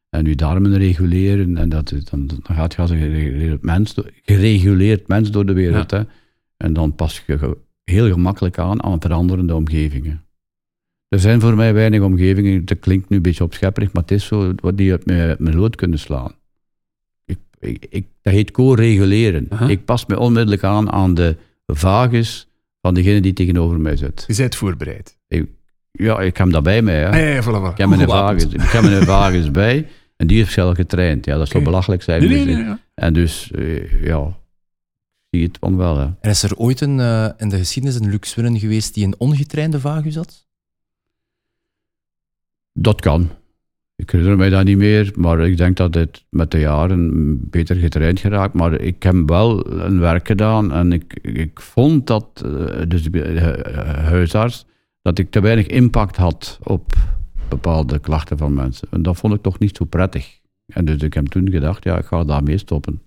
[0.09, 1.57] en je darmen reguleren.
[1.57, 5.91] En dat, dan, dan gaat je als een gereguleerd mens, gereguleerd mens door de wereld.
[5.91, 5.97] Ja.
[5.97, 6.03] Hè?
[6.57, 10.22] En dan pas je heel gemakkelijk aan aan veranderende omgevingen.
[11.13, 14.25] Er zijn voor mij weinig omgevingen, dat klinkt nu een beetje opschepperig, maar het is
[14.25, 16.31] zo, wat die uit mijn, mijn lood kunnen slaan.
[17.25, 19.47] Ik, ik, ik, dat heet co-reguleren.
[19.67, 21.35] Ik pas me onmiddellijk aan aan de
[21.67, 22.47] vagus
[22.81, 24.23] van degene die tegenover mij zit.
[24.27, 25.17] Je bent voorbereid.
[25.91, 26.99] Ja, ik heb hem dat bij mij.
[26.99, 27.41] Hè.
[27.41, 27.71] Voilà, voilà.
[27.71, 31.25] Ik heb mijn vagus, ik heb mijn vagus bij en die heeft zelf getraind.
[31.25, 31.69] Ja, dat zou Oké.
[31.69, 32.27] belachelijk zijn.
[32.27, 32.79] Nee, nee, ja.
[32.93, 35.97] En dus, eh, ja, ik zie het van wel.
[35.97, 36.05] Hè.
[36.21, 39.15] En is er ooit een, eh, in de geschiedenis een Lux Winnen geweest die een
[39.17, 40.42] ongetrainde vagus had?
[42.73, 43.29] Dat kan.
[43.95, 47.75] Ik herinner mij dat niet meer, maar ik denk dat het met de jaren beter
[47.75, 48.53] getraind geraakt.
[48.53, 53.21] Maar ik heb wel een werk gedaan en ik, ik vond dat, eh, dus de
[53.21, 54.65] eh, huisarts,
[55.01, 56.93] dat ik te weinig impact had op
[57.49, 58.87] bepaalde klachten van mensen.
[58.91, 60.41] En dat vond ik toch niet zo prettig.
[60.65, 63.01] En dus ik heb toen gedacht, ja, ik ga daarmee stoppen.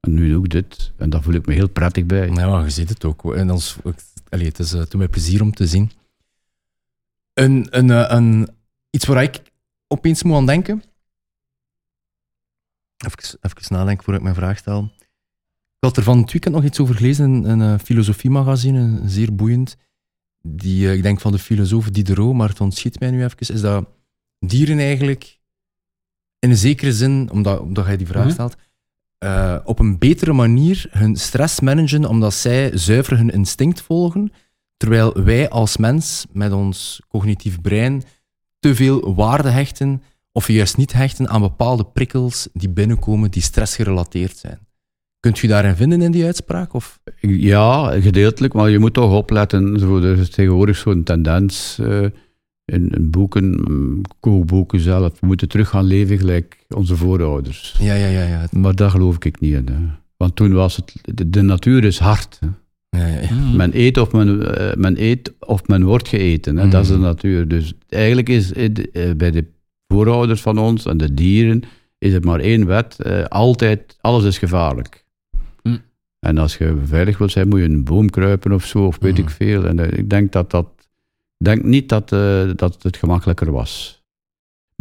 [0.00, 0.92] En nu doe ik dit.
[0.96, 2.30] En daar voel ik me heel prettig bij.
[2.30, 3.34] Ja, je ziet het ook.
[3.34, 3.78] En als,
[4.28, 5.90] allee, het is toen mij plezier om te zien.
[7.32, 8.48] Een, een, een,
[8.92, 9.42] iets waar ik
[9.86, 10.82] opeens moet aan denken.
[12.96, 14.90] Even, even nadenken voordat ik mijn vraag stel.
[15.78, 19.34] Ik had er van het weekend nog iets over gelezen in een uh, filosofiemagazine, zeer
[19.34, 19.76] boeiend.
[20.42, 23.60] Die, uh, ik denk van de filosoof Diderot, maar het ontschiet mij nu even, is
[23.60, 23.88] dat
[24.38, 25.38] dieren eigenlijk
[26.38, 28.32] in een zekere zin, omdat, omdat jij die vraag Mhm.
[28.32, 28.56] stelt,
[29.24, 34.32] uh, op een betere manier hun stress managen, omdat zij zuiver hun instinct volgen,
[34.76, 38.02] terwijl wij als mens met ons cognitief brein
[38.62, 44.36] te veel waarde hechten, of juist niet hechten aan bepaalde prikkels die binnenkomen die stressgerelateerd
[44.36, 44.58] zijn.
[45.20, 46.72] Kunt u daarin vinden in die uitspraak?
[46.72, 47.00] Of?
[47.20, 49.78] Ja, gedeeltelijk, maar je moet toch opletten.
[49.78, 52.02] Zo, er is tegenwoordig zo'n tendens uh,
[52.64, 53.60] in, in, boeken,
[54.20, 55.20] kookboeken zelf.
[55.20, 57.76] We moeten terug gaan leven gelijk onze voorouders.
[57.78, 58.22] Ja, ja, ja.
[58.22, 58.46] ja.
[58.50, 59.68] Maar daar geloof ik niet in.
[59.68, 59.78] Hè.
[60.16, 62.38] Want toen was het, de, de natuur is hard.
[62.40, 62.48] Hè.
[62.96, 63.34] Ja.
[63.34, 63.56] Mm.
[63.56, 66.56] Men, eet of men, uh, men eet of men wordt geëten.
[66.56, 66.64] Hè.
[66.64, 66.70] Mm.
[66.70, 67.48] Dat is de natuur.
[67.48, 69.44] Dus eigenlijk is het, uh, bij de
[69.86, 71.62] voorouders van ons en de dieren
[71.98, 72.96] is het maar één wet.
[73.06, 75.04] Uh, altijd, alles is gevaarlijk.
[75.62, 75.80] Mm.
[76.18, 78.96] En als je veilig wilt zijn, moet je in een boom kruipen of zo, of
[79.00, 79.22] weet Mm.
[79.24, 79.66] ik veel.
[79.66, 80.66] En uh, ik denk dat dat...
[81.38, 84.01] Ik denk niet dat, uh, dat het gemakkelijker was.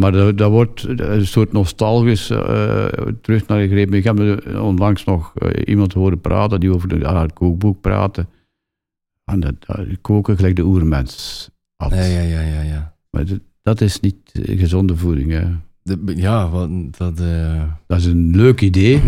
[0.01, 2.85] Maar dat, dat wordt een soort nostalgisch uh,
[3.21, 3.97] terug naar gegrepen.
[3.97, 8.25] Ik heb onlangs nog uh, iemand horen praten die over haar kookboek praatte.
[9.25, 11.91] En dat, dat koken gelijk de oermens had.
[11.91, 12.61] Ja, ja, ja, ja.
[12.61, 12.95] ja.
[13.09, 15.31] Maar dat, dat is niet gezonde voeding.
[15.31, 15.43] Hè.
[15.83, 17.19] De, ja, wat, dat...
[17.19, 17.63] Uh...
[17.87, 19.01] Dat is een leuk idee.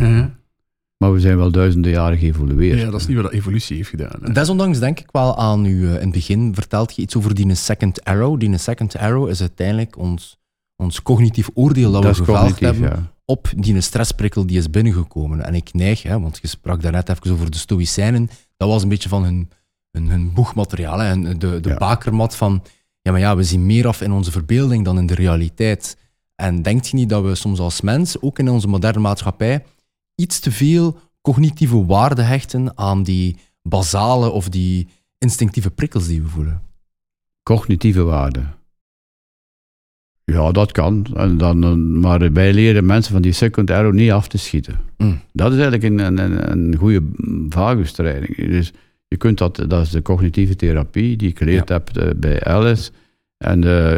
[0.98, 2.80] Maar we zijn wel duizenden jaren geëvolueerd.
[2.80, 4.20] Ja, dat is niet wat evolutie heeft gedaan.
[4.22, 4.34] Hè.
[4.34, 5.88] Desondanks denk ik wel aan u.
[5.88, 8.40] In het begin vertelt je iets over die second arrow.
[8.40, 10.38] Die second arrow is uiteindelijk ons,
[10.84, 13.14] ons cognitief oordeel dat, dat we geveld hebben ja.
[13.26, 15.46] op die stressprikkel die is binnengekomen.
[15.46, 18.90] En ik neig, hè, want je sprak daarnet even over de stoïcijnen, dat was een
[18.90, 19.50] beetje van hun,
[19.92, 21.00] hun, hun boegmateriaal.
[21.00, 21.78] Hè, en de de Ja.
[21.78, 22.64] bakermat van,
[23.02, 25.98] ja maar ja, we zien meer af in onze verbeelding dan in de realiteit.
[26.36, 29.66] En denkt je niet dat we soms als mens, ook in onze moderne maatschappij,
[30.16, 36.28] iets te veel cognitieve waarde hechten aan die basale of die instinctieve prikkels die we
[36.28, 36.62] voelen.
[37.44, 38.44] Cognitieve waarde.
[40.26, 41.06] Ja, dat kan.
[41.16, 44.76] En dan, eh, maar wij leren mensen van die second arrow niet af te schieten.
[44.98, 45.20] Mm.
[45.34, 47.02] Dat is eigenlijk een, een, een goede
[47.50, 48.36] vagustraining.
[48.36, 48.72] Dus
[49.08, 51.74] je kunt dat, dat is de cognitieve therapie die ik geleerd Ja.
[51.76, 52.92] heb uh, bij Alice.
[53.38, 53.98] En uh,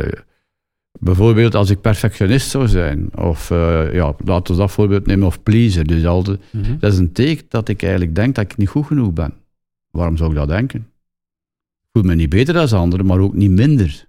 [0.99, 5.43] bijvoorbeeld als ik perfectionist zou zijn, of uh, ja, laten we dat voorbeeld nemen, of
[5.43, 5.87] pleaser.
[5.87, 6.79] Dus altijd, Mm -hmm.
[6.79, 9.33] dat is een teken dat ik eigenlijk denk dat ik niet goed genoeg ben.
[9.91, 10.79] Waarom zou ik dat denken?
[10.79, 14.07] Ik voel me niet beter dan anderen, maar ook niet minder.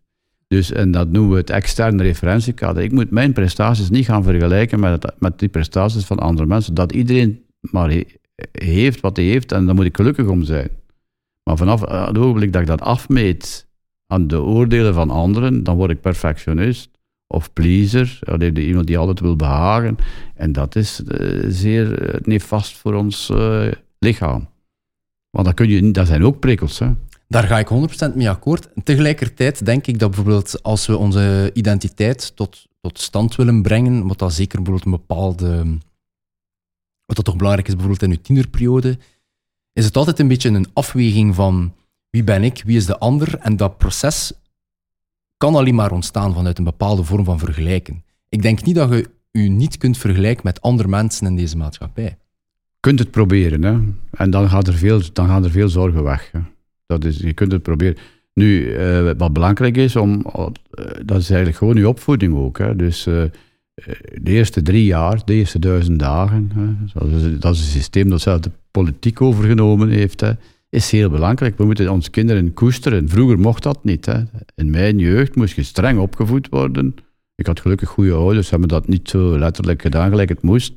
[0.49, 2.83] Dus, en dat noemen we het externe referentiekader.
[2.83, 6.75] Ik moet mijn prestaties niet gaan vergelijken met, met die prestaties van andere mensen.
[6.75, 8.05] Dat iedereen maar he,
[8.53, 10.71] heeft wat hij heeft en daar moet ik gelukkig om zijn.
[11.43, 13.67] Maar vanaf het ogenblik dat ik dat afmeet
[14.07, 16.91] aan de oordelen van anderen, dan word ik perfectionist
[17.27, 18.19] of pleaser,
[18.59, 19.97] iemand die altijd wil behagen.
[20.35, 23.33] En dat is uh, zeer uh, nefast voor ons
[23.99, 24.49] lichaam.
[25.31, 26.79] Want dat, kun je, dat zijn ook prikkels.
[26.79, 26.91] Hè?
[27.29, 27.69] Daar ga ik
[28.13, 28.69] 100% mee akkoord.
[28.85, 34.19] Tegelijkertijd denk ik dat bijvoorbeeld als we onze identiteit tot, tot stand willen brengen, wat
[34.19, 35.79] dat zeker bijvoorbeeld een bepaalde.
[37.05, 38.99] Wat dat toch belangrijk is, bijvoorbeeld in uw tienerperiode,
[39.73, 41.75] is het altijd een beetje een afweging van
[42.11, 43.39] wie ben ik, wie is de ander.
[43.39, 44.33] En dat proces
[45.37, 48.05] kan alleen maar ontstaan vanuit een bepaalde vorm van vergelijken.
[48.29, 52.19] Ik denk niet dat je u niet kunt vergelijken met andere mensen in deze maatschappij.
[52.81, 53.79] kunt het proberen, hè.
[54.11, 56.33] En dan, gaat er veel, dan gaan er veel zorgen weg.
[56.87, 57.97] Dat is, je kunt het proberen.
[58.37, 60.47] Nu, eh, wat belangrijk is, om, eh,
[61.05, 62.59] dat is eigenlijk gewoon je opvoeding ook.
[62.59, 62.77] Hè.
[62.77, 63.23] Dus eh,
[64.23, 68.09] de eerste drie jaar, de eerste duizend dagen, hè, dat, is, dat is een systeem
[68.09, 70.33] dat zelf de politiek overgenomen heeft, hè,
[70.69, 71.59] is heel belangrijk.
[71.59, 73.09] We moeten onze kinderen koesteren.
[73.09, 74.07] Vroeger mocht dat niet.
[74.07, 74.21] Hè.
[74.55, 76.95] In mijn jeugd moest je streng opgevoed worden.
[77.35, 80.73] Ik had gelukkig goede ouders, hebben dat niet zo letterlijk gedaan, gelijk het moest.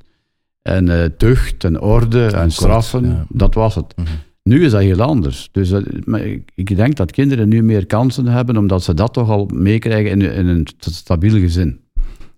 [0.61, 3.25] En tucht en orde en straffen, ja.
[3.29, 3.93] dat was het.
[3.95, 4.07] Mhm.
[4.49, 5.49] Nu is dat heel anders.
[5.51, 5.73] Dus
[6.05, 6.21] maar
[6.55, 10.33] ik, denk dat kinderen nu meer kansen hebben, omdat ze dat toch al meekrijgen in,
[10.33, 11.79] in een stabiel gezin.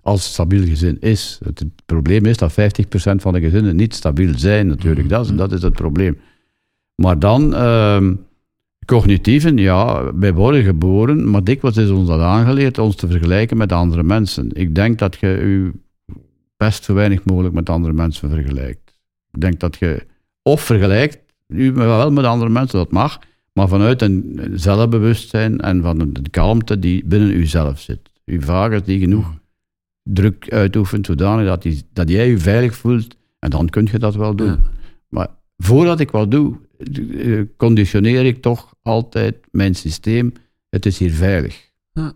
[0.01, 1.39] Als het stabiel gezin is.
[1.43, 2.55] Het, het probleem is dat 50%
[3.15, 5.09] van de gezinnen niet stabiel zijn, natuurlijk.
[5.09, 6.17] Dat, is, dat is het probleem.
[6.95, 8.13] Maar dan, ehm,
[8.85, 13.71] cognitieven, ja, wij worden geboren, maar dikwijls is ons dat aangeleerd ons te vergelijken met
[13.71, 14.49] andere mensen.
[14.53, 15.71] Ik denk dat je je
[16.57, 18.95] best zo weinig mogelijk met andere mensen vergelijkt.
[19.31, 20.05] Ik denk dat je
[20.41, 23.19] of vergelijkt, u wel met andere mensen, dat mag,
[23.53, 27.99] maar vanuit een zelfbewustzijn en van de kalmte die binnen uzelf zit.
[28.25, 29.33] Uw vader die genoeg
[30.03, 34.15] druk uitoefent, zodanig dat, die, dat jij je veilig voelt, en dan kun je dat
[34.15, 34.47] wel doen.
[34.47, 34.59] Ja.
[35.09, 35.27] Maar
[35.57, 36.55] voordat ik wat doe,
[37.17, 40.33] eh, conditioneer ik toch altijd mijn systeem.
[40.69, 41.69] Het is hier veilig.
[41.93, 42.11] Ik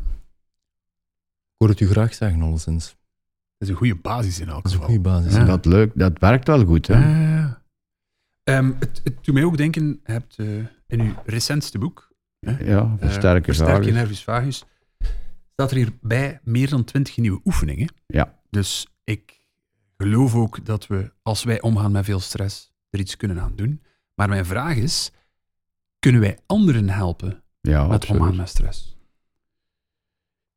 [1.57, 2.85] hoor het u graag zeggen, alleszins.
[3.57, 4.95] Dat is een goede basis in elk Dat is een geval.
[4.95, 5.35] goede basis.
[5.35, 5.45] Ja.
[5.45, 6.87] Dat, leuk, dat werkt wel goed.
[6.87, 6.95] Hè?
[8.45, 10.47] Ehm, het, het doet mij ook denken, je hebt eh,
[10.87, 14.63] in uw recentste boek, Ja, eh, Versterk je nervus vagus,
[15.51, 17.89] staat er hierbij meer dan twintig nieuwe oefeningen.
[18.07, 18.39] Ja.
[18.49, 19.41] Dus ik
[19.97, 23.81] geloof ook dat we, als wij omgaan met veel stress, er iets kunnen aan doen.
[24.15, 25.11] Maar mijn vraag is,
[25.99, 28.21] kunnen wij anderen helpen Ja, met absoluut.
[28.21, 28.97] omgaan met stress?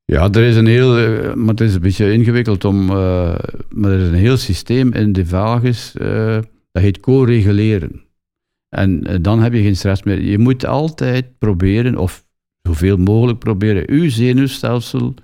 [0.05, 4.01] Ja, er is een heel, eh, maar het is een beetje ingewikkeld om, maar er
[4.01, 6.39] is een heel systeem in de vagus, eh,
[6.73, 8.05] dat heet co-reguleren.
[8.69, 10.21] En eh, dan heb je geen stress meer.
[10.21, 12.25] Je moet altijd proberen, of
[12.63, 15.15] zoveel mogelijk proberen, uw zenuwstelsel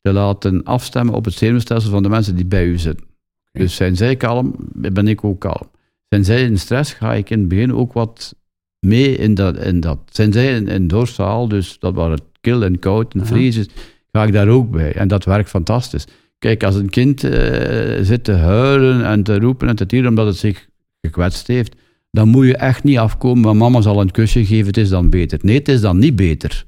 [0.00, 3.06] te laten afstemmen op het zenuwstelsel van de mensen die bij u zitten.
[3.52, 5.70] Dus zijn zij kalm, ben ik ook kalm.
[6.08, 8.34] Zijn zij in stress, ga ik in het begin ook wat
[8.80, 9.56] mee in dat.
[9.56, 9.98] In dat.
[10.10, 13.68] Zijn zij in, in dorsaal, dus dat waar het kil en koud en vries is,
[14.12, 14.94] ga ik daar ook bij.
[14.94, 16.06] En dat werkt fantastisch.
[16.38, 20.26] Kijk, als een kind eh, zit te huilen en te roepen en te tieren omdat
[20.26, 20.68] het zich
[21.00, 21.76] gekwetst heeft,
[22.10, 25.10] dan moet je echt niet afkomen, maar mama zal een kusje geven, het is dan
[25.10, 25.38] beter.
[25.42, 26.64] Nee, het is dan niet beter.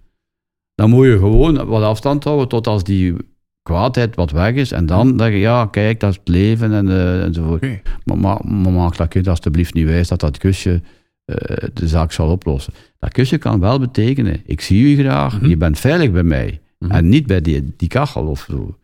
[0.74, 3.14] Dan moet je gewoon wat afstand houden tot als die
[3.62, 4.72] kwaadheid wat weg is.
[4.72, 7.62] En dan denk je, ja, kijk, dat is het leven en, eh, enzovoort.
[7.64, 7.80] Oké.
[8.04, 10.82] Maar, maar, maar maak dat kind alsjeblieft niet wijs dat dat kusje
[11.24, 12.72] eh, de zaak zal oplossen.
[12.98, 15.48] Dat kusje kan wel betekenen, ik zie u graag, Mhm.
[15.48, 16.60] je bent veilig bij mij.
[16.78, 16.90] Mhm.
[16.90, 18.76] En niet bij die, die kachel of zo.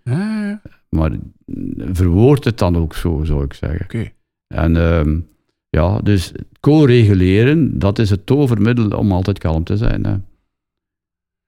[0.89, 3.81] Maar mm, verwoord het dan ook zo, zou ik zeggen.
[3.83, 4.11] Oké.
[4.55, 5.19] En ehm,
[5.71, 10.05] ja, dus co-reguleren, dat is het tovermiddel om altijd kalm te zijn.
[10.07, 10.17] Hè.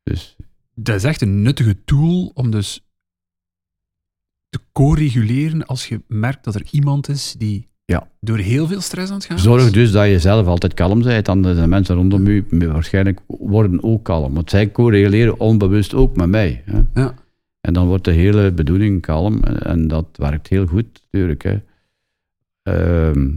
[0.02, 0.36] Dus
[0.74, 2.84] Dat is echt een nuttige tool om dus
[4.48, 8.08] te co-reguleren als je merkt dat er iemand is die Ja.
[8.20, 9.42] door heel veel stress aan het gaan is.
[9.42, 13.82] zorg dus dat je zelf altijd kalm bent, dan de mensen rondom u waarschijnlijk worden
[13.82, 14.34] ook kalm.
[14.34, 16.62] Want zij co-reguleren onbewust ook met mij.
[16.64, 16.80] Hè.
[16.94, 17.14] Ja.
[17.60, 21.42] En dan wordt de hele bedoeling kalm en, en dat werkt heel goed, natuurlijk.
[21.42, 21.58] Hè.
[22.62, 23.28] Ehm,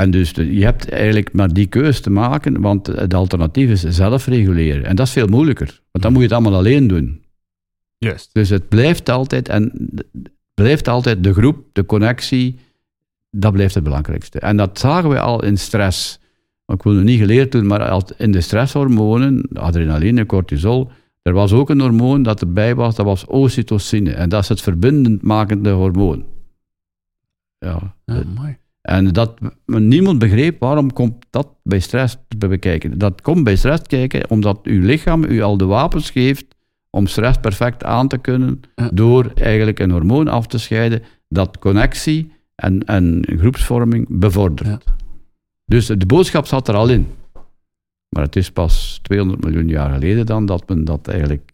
[0.00, 4.26] en dus je hebt eigenlijk maar die keus te maken, want het alternatief is zelf
[4.26, 4.84] reguleren.
[4.84, 7.24] En dat is veel moeilijker, want dan moet je het allemaal alleen doen.
[7.98, 8.30] Juist.
[8.32, 9.90] Dus het blijft altijd, en
[10.54, 12.58] blijft altijd de groep, de connectie,
[13.30, 14.38] dat blijft het belangrijkste.
[14.38, 16.20] En dat zagen we al in stress.
[16.66, 20.90] Ik wil het niet geleerd doen, maar in de stresshormonen, adrenaline, cortisol,
[21.22, 24.12] er was ook een hormoon dat erbij was, dat was oxytocine.
[24.12, 26.24] En dat is het verbindend makende hormoon.
[27.58, 27.96] Ja.
[28.04, 28.58] Ja, mooi.
[28.88, 32.98] En dat, niemand begreep waarom komt dat bij stress te bekijken.
[32.98, 36.44] Dat komt bij stress kijken omdat uw lichaam u al de wapens geeft
[36.90, 38.60] om stress perfect aan te kunnen,
[38.92, 44.84] door eigenlijk een hormoon af te scheiden dat connectie en, en groepsvorming bevordert.
[45.64, 47.06] Dus de boodschap zat er al in.
[48.08, 51.50] Maar het is pas 200 miljoen jaar geleden dan dat men dat eigenlijk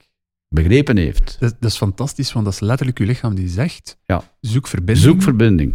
[0.49, 1.37] begrepen heeft.
[1.41, 4.22] Dat, dat is fantastisch, want dat is letterlijk je lichaam die zegt, Ja.
[4.41, 5.07] zoek verbinding.
[5.07, 5.74] Zoek verbinding.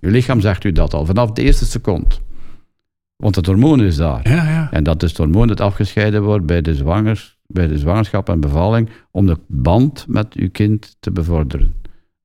[0.00, 2.14] Je lichaam zegt u dat al vanaf de eerste seconde.
[3.16, 4.28] Want het hormoon is daar.
[4.28, 4.72] Ja, ja.
[4.72, 8.40] En dat is het hormoon dat afgescheiden wordt bij de, zwangers, bij de zwangerschap en
[8.40, 11.74] bevalling, om de band met uw kind te bevorderen.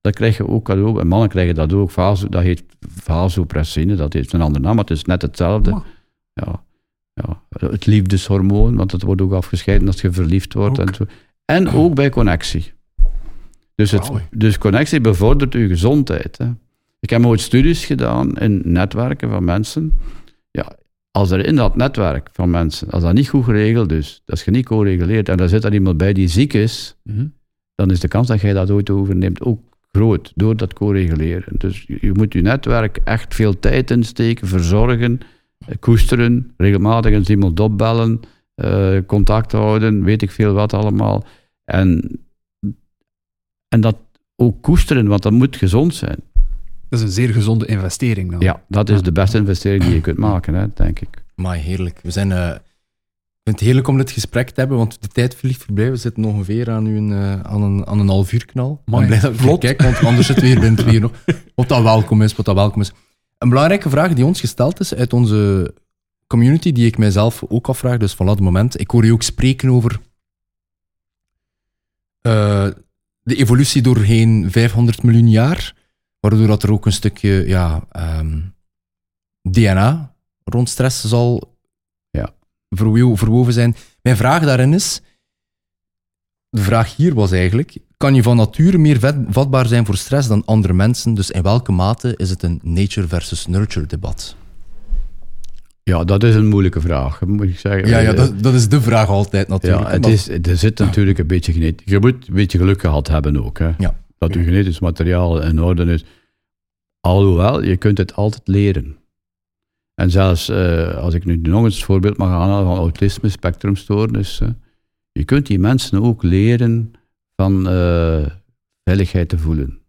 [0.02, 1.00] Dat krijg je ook cadeau.
[1.00, 1.92] En mannen krijgen dat ook.
[1.92, 5.72] Vaso, dat heet vasopressine, dat heeft een andere naam, maar het is net hetzelfde.
[5.72, 5.86] Oh.
[6.34, 6.64] Ja,
[7.14, 7.42] ja.
[7.50, 10.80] Het liefdeshormoon, want het wordt ook afgescheiden als je verliefd wordt.
[10.80, 10.88] Ook.
[10.88, 11.06] En, zo.
[11.46, 12.74] en ook bij connectie.
[13.76, 16.38] Dus, het, dus connectie bevordert uw gezondheid.
[16.38, 16.52] Hè.
[17.06, 19.94] Ik heb ooit studies gedaan in netwerken van mensen.
[20.52, 20.76] Ja,
[21.12, 24.46] als er in dat netwerk van mensen, als dat niet goed geregeld is, dat is
[24.46, 27.28] niet co-reguleerd, en daar zit er iemand bij die ziek is, Mhm.
[27.76, 29.60] dan is de kans dat jij dat ooit overneemt ook
[29.92, 31.58] groot, door dat co-reguleren.
[31.58, 35.20] Dus je, je moet je netwerk echt veel tijd insteken, verzorgen,
[35.68, 38.20] eh, koesteren, regelmatig eens iemand opbellen,
[38.56, 41.26] eh, contact houden, weet ik veel wat allemaal.
[41.64, 42.20] En,
[43.68, 43.98] en dat
[44.36, 46.20] ook koesteren, want dat moet gezond zijn.
[46.90, 48.40] Dat is een zeer gezonde investering dan.
[48.40, 51.24] Ja, dat is de beste investering die je kunt maken, hè, denk ik.
[51.36, 52.00] Maar heerlijk.
[52.04, 52.32] We zijn...
[52.32, 55.90] eh, ik vind het heerlijk om dit gesprek te hebben, want de tijd vliegt voorbij.
[55.92, 58.82] We zitten ongeveer aan, uw, eh, aan, een, aan een half uur knal.
[58.86, 59.60] Ik ben blij dat vlot.
[59.60, 61.12] kijk, want anders zitten we hier binnen twee nog.
[61.56, 62.92] Wat dat welkom is, wat dat welkom is.
[63.38, 65.74] Een belangrijke vraag die ons gesteld is uit onze
[66.28, 68.80] community, die ik mijzelf ook afvraag, dus van dat moment.
[68.80, 70.00] Ik hoor je ook spreken over
[72.22, 72.68] eh,
[73.22, 75.74] de evolutie doorheen 500 miljoen jaar,
[76.30, 78.40] waardoor dat er ook een stukje ja, ehm,
[79.42, 81.58] DNA rond stress zal
[82.10, 82.30] Ja.
[82.70, 83.76] verwo- verwoven zijn.
[84.02, 85.02] Mijn vraag daarin is,
[86.50, 89.00] de vraag hier was eigenlijk, kan je van nature meer
[89.30, 91.14] vatbaar zijn voor stress dan andere mensen?
[91.14, 94.36] Dus in welke mate is het een nature versus nurture debat?
[95.84, 97.88] Ja, dat is een moeilijke vraag, moet ik zeggen.
[97.90, 99.84] Ja, ja Eh, dat, dat is de vraag altijd natuurlijk.
[99.88, 101.86] Ja, het is, er zit natuurlijk een beetje genetisch.
[101.92, 103.60] Je moet een beetje geluk gehad hebben ook.
[103.60, 103.72] Hè?
[103.78, 104.04] Ja.
[104.18, 106.04] Dat je genetisch materiaal in orde is.
[107.00, 108.98] Alhoewel, je kunt het altijd leren.
[109.94, 114.62] En zelfs, eh, als ik nu nog eens het voorbeeld mag aanhalen van autisme, spectrumstoornissen.
[115.12, 116.92] Je kunt die mensen ook leren
[117.36, 118.26] van eh,
[118.84, 119.80] veiligheid te voelen.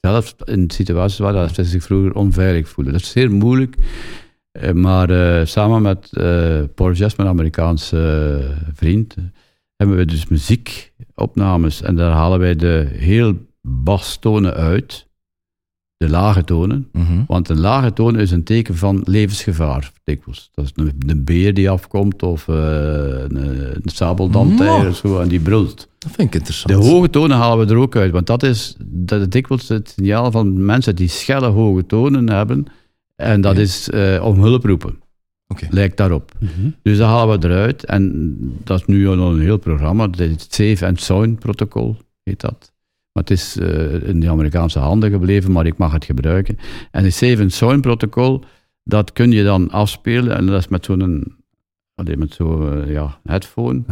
[0.00, 2.92] Zelfs in situaties waar dat ze zich vroeger onveilig voelen.
[2.92, 3.76] Dat is zeer moeilijk.
[4.52, 9.24] Eh, maar eh, samen met eh Paul Jess, mijn Amerikaanse eh, vriend, eh,
[9.82, 11.82] hebben we dus muziekopnames.
[11.82, 15.10] En daar halen wij de heel bastonen uit.
[15.96, 16.88] De lage tonen.
[16.92, 17.24] Mhm.
[17.26, 20.50] Want een lage toon is een teken van levensgevaar, dikwijls.
[20.54, 25.40] Dat is een, een beer die afkomt of eh, een, een of zo, en die
[25.40, 25.88] brult.
[25.98, 26.82] Dat vind ik interessant.
[26.82, 29.88] De hoge tonen halen we er ook uit, want dat is, dat is dikwijls het
[29.96, 32.66] signaal van mensen die schelle hoge tonen hebben.
[33.16, 33.62] En dat Ja.
[33.62, 35.01] is eh, om hulp roepen.
[35.70, 36.32] Lijkt daarop.
[36.38, 36.50] Mhm.
[36.82, 37.84] Dus dat halen we eruit.
[37.84, 40.08] En dat is nu al een heel programma.
[40.10, 42.72] Het Safe and Sound protocol, heet dat.
[43.12, 46.58] Maar het is eh, in de Amerikaanse handen gebleven, maar ik mag het gebruiken.
[46.90, 48.44] En het Safe and Sound protocol,
[48.84, 50.36] dat kun je dan afspelen.
[50.36, 51.36] En dat is met zo'n
[52.16, 53.82] met zo'n eh, ja, headphone.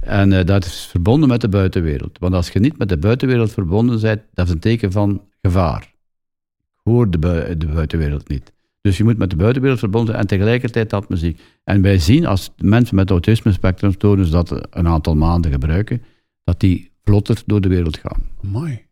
[0.00, 2.18] En eh, dat is verbonden met de buitenwereld.
[2.18, 5.82] Want als je niet met de buitenwereld verbonden bent, dat is een teken van gevaar.
[5.82, 8.52] Ik hoor de, bui- de buitenwereld niet.
[8.80, 11.40] Dus je moet met de buitenwereld verbonden en tegelijkertijd dat muziek.
[11.64, 16.02] En wij zien als mensen met autisme spectrumstoornis dat een aantal maanden gebruiken,
[16.44, 18.22] dat die vlotter door de wereld gaan.
[18.40, 18.86] Mooi.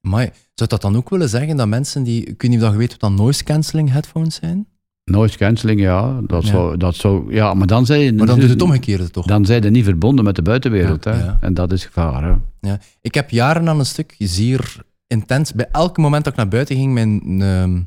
[0.00, 2.24] Maar zou dat dan ook willen zeggen dat mensen die...
[2.24, 4.66] Ik weet niet of je weet wat dan noise cancelling headphones zijn?
[5.04, 6.50] Noise cancelling, ja, dat, Ja.
[6.50, 7.34] Zou, dat zou...
[7.34, 8.12] Ja, maar dan zijn je...
[8.12, 9.26] Maar dan doet het omgekeerde toch?
[9.26, 11.24] Dan zijn je niet verbonden met de buitenwereld, Ja, hè.
[11.24, 11.38] ja.
[11.40, 12.34] En dat is gevaar, hè.
[12.68, 12.80] Ja.
[13.00, 16.76] Ik heb jaren aan een stuk zeer intens, bij elk moment dat ik naar buiten
[16.76, 17.80] ging, mijn ehm,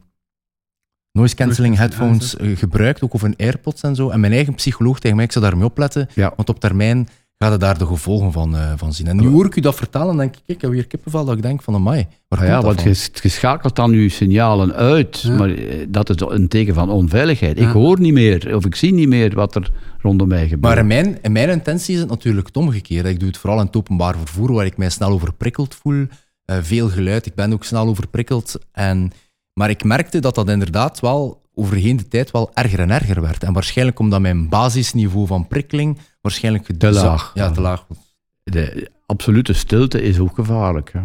[1.15, 4.09] noise cancelling headphones eh, gebruikt, ook over AirPods en zo.
[4.09, 6.33] En mijn eigen psycholoog tegen mij, ik zou daarmee opletten, Ja.
[6.35, 7.07] want op termijn
[7.37, 9.07] gaat je daar de gevolgen van, eh, van zien.
[9.07, 11.35] En nu hoor ik u dat vertellen en denk ik, ik heb weer kippenvel dat
[11.35, 15.35] ik denk van, amai, waar Ah ja, want je, schakelt dan je signalen uit, Ja.
[15.37, 17.59] maar eh, dat is een teken van onveiligheid.
[17.59, 20.61] Ik hoor niet meer, of ik zie niet meer wat er rondom mij gebeurt.
[20.61, 23.09] Maar in mijn, in mijn intentie is het natuurlijk het omgekeerde.
[23.09, 26.05] Ik doe het vooral in het openbaar vervoer, waar ik mij snel overprikkeld voel.
[26.45, 28.55] Veel geluid, ik ben ook snel overprikkeld.
[28.71, 29.11] En,
[29.59, 33.43] maar ik merkte dat dat inderdaad wel overheen de tijd wel erger en erger werd.
[33.43, 37.31] En waarschijnlijk omdat mijn basisniveau van prikkeling waarschijnlijk Te laag.
[37.33, 37.85] Ja, te laag.
[37.87, 37.97] was.
[38.43, 40.93] De absolute stilte is ook gevaarlijk.
[40.93, 41.01] Hè.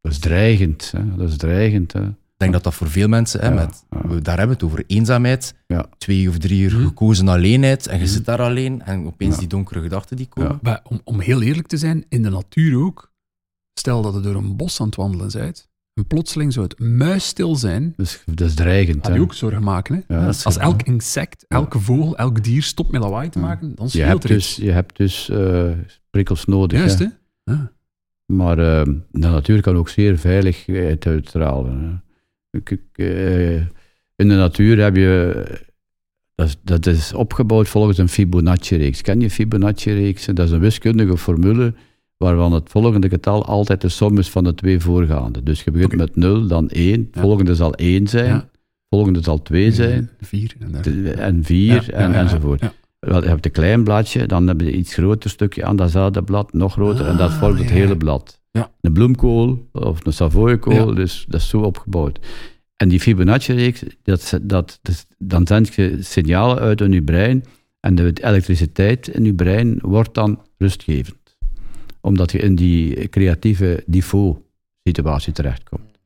[0.00, 0.90] Dat is dreigend.
[0.96, 1.16] Hè.
[1.16, 1.92] Dat is dreigend.
[1.92, 2.06] Hè.
[2.08, 4.08] Ik denk dat dat voor veel mensen, hè, Ja, met, ja.
[4.08, 5.86] we- daar hebben we het over eenzaamheid, Ja.
[5.98, 6.84] twee of drie uur Hm.
[6.86, 9.38] gekozen alleenheid, en je zit daar alleen, en opeens Ja.
[9.40, 10.50] die donkere gedachten die komen.
[10.50, 10.58] Ja.
[10.62, 13.12] Maar om, om heel eerlijk te zijn, in de natuur ook,
[13.74, 17.56] stel dat je door een bos aan het wandelen bent, en plotseling zou het muisstil
[17.56, 19.06] zijn, Dus, dat is dreigend.
[19.06, 19.14] Hè.
[19.14, 20.04] je ook zorgen maken.
[20.06, 20.14] Hè?
[20.16, 20.26] Ja.
[20.26, 24.22] Als elk insect, elke vogel, elk dier stopt met lawaai te maken, dan je, hebt
[24.22, 24.56] er dus, iets.
[24.56, 25.70] je hebt dus eh,
[26.10, 26.78] prikkels nodig.
[26.78, 27.06] Juist, hè.
[27.44, 27.52] hè?
[27.52, 27.72] Ja.
[28.26, 31.80] Maar eh, de natuur kan ook zeer veiligheid uitstralen.
[31.82, 32.58] Hè.
[32.58, 33.54] Ik- ik, eh,
[34.16, 35.42] in de natuur heb je.
[36.34, 39.00] Dat is, dat is opgebouwd volgens een Fibonacci-reeks.
[39.02, 40.34] Ken je Fibonacci-reeksen?
[40.34, 41.74] Dat is een wiskundige formule
[42.16, 45.42] waarvan het volgende getal altijd de som is van de twee voorgaande.
[45.42, 47.00] Dus je begint met 0, dan 1.
[47.00, 47.20] Het Ja.
[47.20, 48.26] volgende zal 1 zijn.
[48.26, 48.48] Ja.
[48.88, 50.10] Volgende zal 2 zijn.
[50.20, 50.52] Vier.
[50.58, 50.82] En daar.
[50.82, 52.62] de- En 4 Ja, en, enzovoort.
[52.98, 56.22] Wel, Je hebt een klein bladje, dan heb je een iets groter stukje aan datzelfde
[56.22, 58.40] blad, nog groter, en dat Ah, vormt het hele blad.
[58.50, 58.70] Ja.
[58.80, 60.94] Een bloemkool of een savoykool, Ja.
[60.94, 62.18] dus dat is zo opgebouwd.
[62.76, 67.44] En die Fibonacci-reeks, dat, dat, dat, dan zend je signalen uit in je brein
[67.80, 71.16] en de elektriciteit in je brein wordt dan rustgevend.
[72.04, 75.98] Omdat je in die creatieve default-situatie terechtkomt.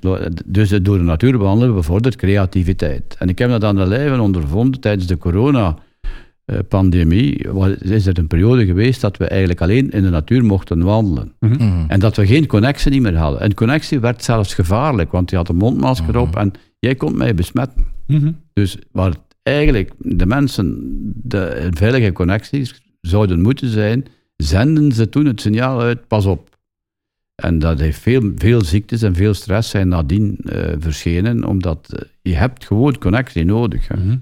[0.00, 3.16] Lo- dus het door de natuur behandelen bevordert creativiteit.
[3.18, 7.48] En ik heb dat aan de lijve ondervonden tijdens de corona-pandemie.
[7.80, 11.32] Is er een periode geweest dat we eigenlijk alleen in de natuur mochten wandelen.
[11.40, 11.84] Mhm.
[11.88, 13.40] En dat we geen connectie niet meer hadden.
[13.40, 17.34] En connectie werd zelfs gevaarlijk, want je had een mondmasker op en jij kon mij
[17.34, 17.86] besmetten.
[18.06, 18.32] Mhm.
[18.52, 24.04] Dus waar eigenlijk de mensen de een veilige connecties zouden moeten zijn,
[24.36, 26.56] zenden ze toen het signaal uit, pas op.
[27.34, 32.08] En dat heeft veel, veel ziektes en veel stress zijn nadien eh, verschenen, omdat eh,
[32.22, 33.88] je hebt gewoon connectie nodig.
[33.88, 33.96] Hè.
[33.96, 34.16] Mhm.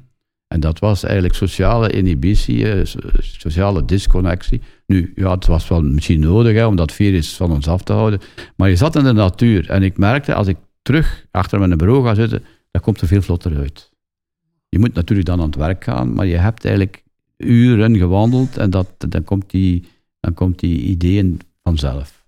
[0.49, 4.61] En dat was eigenlijk sociale inhibitie, eh, so- sociale disconnectie.
[4.87, 7.93] Nu, ja, het was wel misschien nodig hè, om dat virus van ons af te
[7.93, 8.21] houden.
[8.57, 12.05] Maar je zat in de natuur en ik merkte als ik terug achter mijn bureau
[12.05, 13.91] ga zitten, dat komt er veel vlotter uit.
[14.69, 17.03] Je moet natuurlijk dan aan het werk gaan, maar je hebt eigenlijk
[17.37, 19.85] uren gewandeld en dat, dan, komt die,
[20.25, 22.27] dan komt die ideeën vanzelf.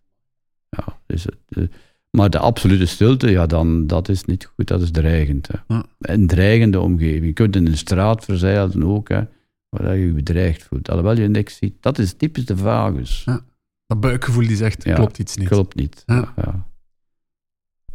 [0.68, 1.64] Ja, dus het, eh,
[2.10, 5.48] maar de absolute stilte, ja, dan, dat is niet goed, dat is dreigend.
[5.48, 5.74] Hè.
[5.74, 5.84] Ja.
[5.98, 7.24] Een dreigende omgeving.
[7.24, 9.22] Je kunt in een straat verzeilen ook, hè,
[9.68, 10.88] waar je je bedreigd voelt.
[10.88, 11.74] Alhoewel je niks ziet.
[11.80, 13.22] Dat is typisch de vagus.
[13.24, 13.40] Ja.
[13.86, 15.48] Dat buikgevoel die zegt, Ja, klopt iets niet.
[15.48, 16.02] Klopt niet.
[16.06, 16.32] Ja.
[16.36, 16.66] Ja.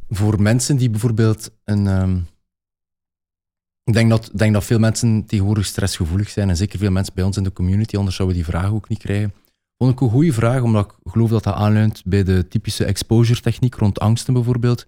[0.09, 1.87] Voor mensen die bijvoorbeeld een.
[1.87, 2.17] ehm,
[3.83, 6.49] ik denk dat, denk dat veel mensen tegenwoordig stressgevoelig zijn.
[6.49, 8.89] En zeker veel mensen bij ons in de community, anders zouden we die vraag ook
[8.89, 9.33] niet krijgen.
[9.81, 13.41] Vond ik een goede vraag, omdat ik geloof dat dat aanleunt bij de typische exposure
[13.41, 14.81] techniek rond angsten bijvoorbeeld.
[14.81, 14.87] Ik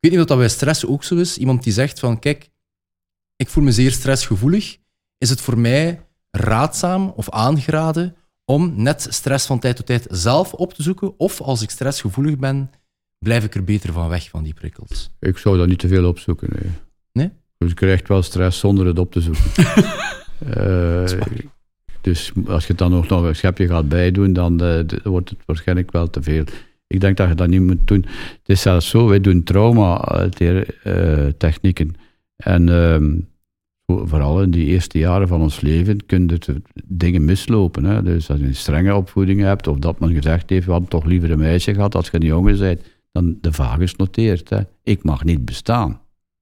[0.00, 1.38] weet niet of dat bij stress ook zo is.
[1.38, 2.50] Iemand die zegt van, kijk,
[3.36, 4.76] ik voel me zeer stressgevoelig.
[5.18, 10.52] Is het voor mij raadzaam of aangeraden om net stress van tijd tot tijd zelf
[10.52, 11.18] op te zoeken?
[11.18, 12.70] Of als ik stressgevoelig ben,
[13.18, 15.10] blijf ik er beter van weg van die prikkels?
[15.20, 16.48] Ik zou daar niet te veel opzoeken.
[16.52, 16.72] Nee?
[17.12, 17.30] Nee?
[17.58, 19.42] Dus je krijgt wel stress zonder het op te zoeken.
[20.44, 21.06] Eh,
[22.04, 25.38] dus als je het dan ook nog een schepje gaat bijdoen, dan eh, wordt het
[25.46, 26.44] waarschijnlijk wel te veel.
[26.86, 28.04] Ik denk dat je dat niet moet doen.
[28.06, 31.94] Het is zelfs zo, wij doen trauma-technieken.
[32.36, 33.18] en ehm,
[33.86, 37.84] voor- vooral in die eerste jaren van ons leven kunnen er dingen mislopen.
[37.84, 38.02] Hè?
[38.02, 41.04] Dus als je een strenge opvoeding hebt, of dat men gezegd heeft, we hadden toch
[41.04, 42.80] liever een meisje gehad als je een jongen bent,
[43.12, 44.50] dan de vagus noteert.
[44.50, 44.58] Hè?
[44.82, 46.00] Ik mag niet bestaan,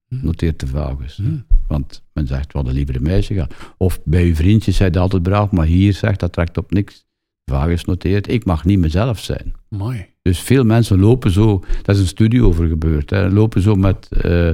[0.09, 1.17] noteert de vagus.
[1.17, 1.35] Mhm.
[1.69, 3.55] Want men zegt, we hadden liever een meisje gehad.
[3.77, 7.05] Of bij uw vriendjes zei dat altijd braaf, maar hier zegt, dat trekt op niks.
[7.51, 9.55] Vagus noteert, ik mag niet mezelf zijn.
[9.69, 10.07] Mooi.
[10.23, 14.09] Dus veel mensen lopen zo, dat is een studie over gebeurd, hè, lopen zo met
[14.11, 14.51] eh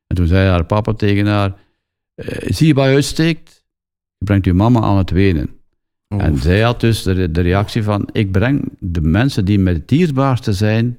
[0.07, 1.55] En toen zei haar papa tegen haar,
[2.47, 3.65] zie je waar je uitsteekt?
[4.19, 5.51] Je brengt je mama aan het wenen.
[6.09, 6.23] Oh.
[6.23, 9.89] En zij had dus de, de reactie van, ik breng de mensen die met het
[9.89, 10.99] dierbaarste zijn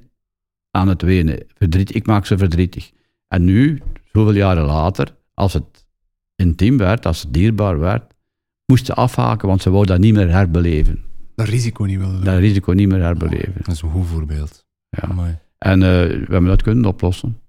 [0.70, 1.46] aan het wenen.
[1.54, 2.92] Verdriet, ik maak ze verdrietig.
[3.28, 5.86] En nu, zoveel jaren later, als het
[6.36, 8.14] intiem werd, als het dierbaar werd,
[8.66, 11.04] moest ze afhaken, want ze wou dat niet meer herbeleven.
[11.34, 12.24] Dat risico niet willen doen.
[12.24, 13.54] Dat risico niet meer herbeleven.
[13.56, 14.66] Dat is een goed voorbeeld.
[14.88, 15.08] Ja.
[15.08, 15.38] Amai.
[15.58, 17.40] En eh, we hebben dat kunnen oplossen.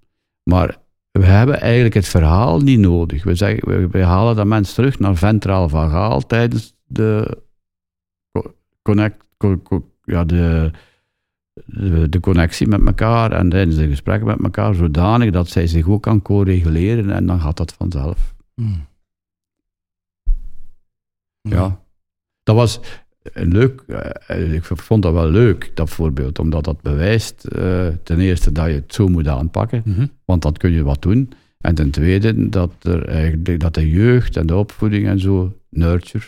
[0.42, 0.76] Maar
[1.18, 3.24] we hebben eigenlijk het verhaal niet nodig.
[3.24, 7.42] We, zeggen, we, we halen dat mens terug naar ventraal vagaal tijdens de,
[8.32, 10.70] co- connect, co- co- ja, de,
[12.10, 16.02] de, connectie met elkaar en tijdens de gesprekken met elkaar, zodanig dat zij zich ook
[16.02, 18.34] kan co-reguleren en dan gaat dat vanzelf.
[18.54, 18.86] Mm.
[21.40, 21.80] Ja.
[22.42, 22.80] Dat was
[23.34, 23.82] leuk,
[24.26, 28.66] eh, ik vond dat wel leuk, dat voorbeeld, omdat dat bewijst eh, ten eerste dat
[28.66, 30.06] je het zo moet aanpakken, Mhm.
[30.24, 31.30] want dan kun je wat doen.
[31.60, 36.24] En ten tweede dat, er eigenlijk, dat de jeugd en de opvoeding en zo, nurture,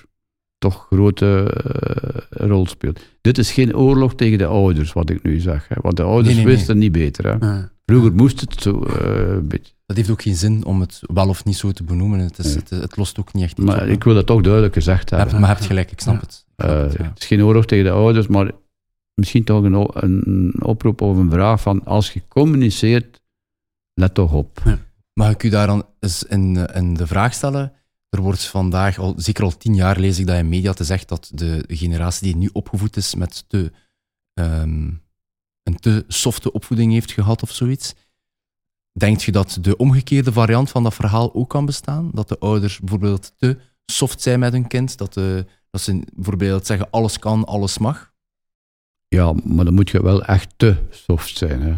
[0.58, 3.00] toch grote uh, rol speelt.
[3.20, 5.68] Dit is geen oorlog tegen de ouders, wat ik nu zeg.
[5.68, 7.24] Hè, want de ouders Nee, nee, wisten niet beter.
[7.24, 7.46] Hè.
[7.46, 7.70] Ja.
[7.86, 9.72] Vroeger moest het zo uh, een beetje.
[9.86, 12.18] Dat heeft ook geen zin om het wel of niet zo te benoemen.
[12.18, 14.40] Het, is, het, het lost ook niet echt iets Maar op, ik wil dat toch
[14.40, 15.30] duidelijk gezegd hebben.
[15.40, 16.20] Maar je hebt gelijk, ik snap Ja.
[16.20, 16.46] het.
[16.60, 17.12] Eh, het, ja.
[17.16, 18.50] Is geen oorlog tegen de ouders, maar
[19.14, 23.20] misschien toch een, een oproep of een vraag van als je communiceert,
[23.94, 24.62] let toch op.
[25.12, 27.72] Mag ik u daar dan eens in, eh, in de vraag stellen?
[28.08, 31.08] Er wordt vandaag, al, zeker al tien jaar lees ik dat in media te zegt
[31.08, 33.72] dat de generatie die nu opgevoed is met te,
[34.34, 34.90] ehm,
[35.62, 37.94] een te softe opvoeding heeft gehad of zoiets.
[38.92, 42.10] Denkt je dat de omgekeerde variant van dat verhaal ook kan bestaan?
[42.14, 44.96] Dat de ouders bijvoorbeeld te soft zijn met hun kind?
[44.96, 48.12] Dat, de, dat ze bijvoorbeeld zeggen alles kan, alles mag?
[49.08, 51.62] Ja, maar dan moet je wel echt te soft zijn.
[51.62, 51.74] Hè.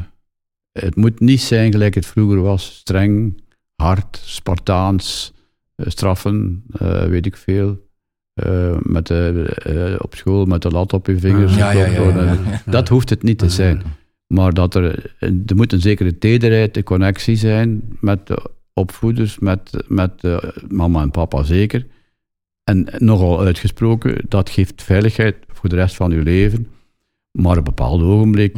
[0.73, 3.43] Het moet niet zijn gelijk het vroeger was, streng,
[3.77, 5.33] hard, Spartaans,
[5.75, 7.91] eh, straffen, eh, weet ik veel.
[8.35, 11.57] Eh, met de, op school met de lat op je vingers.
[11.57, 12.63] Ja, ja, ja, ja.
[12.67, 13.83] Dat hoeft het niet te zijn.
[14.27, 19.85] Maar dat er, er moet een zekere tederheid, de connectie zijn met de opvoeders, met,
[19.89, 20.23] met
[20.69, 21.87] mama en papa zeker.
[22.65, 26.69] En nogal uitgesproken, dat geeft veiligheid voor de rest van je leven.
[27.31, 28.57] Maar op een bepaald ogenblik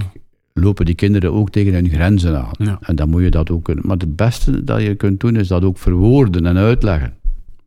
[0.53, 2.53] lopen die kinderen ook tegen hun grenzen aan.
[2.59, 2.79] Ja.
[2.81, 3.87] En dan moet je dat ook kunnen.
[3.87, 7.17] Maar het beste dat je kunt doen, is dat ook verwoorden en uitleggen.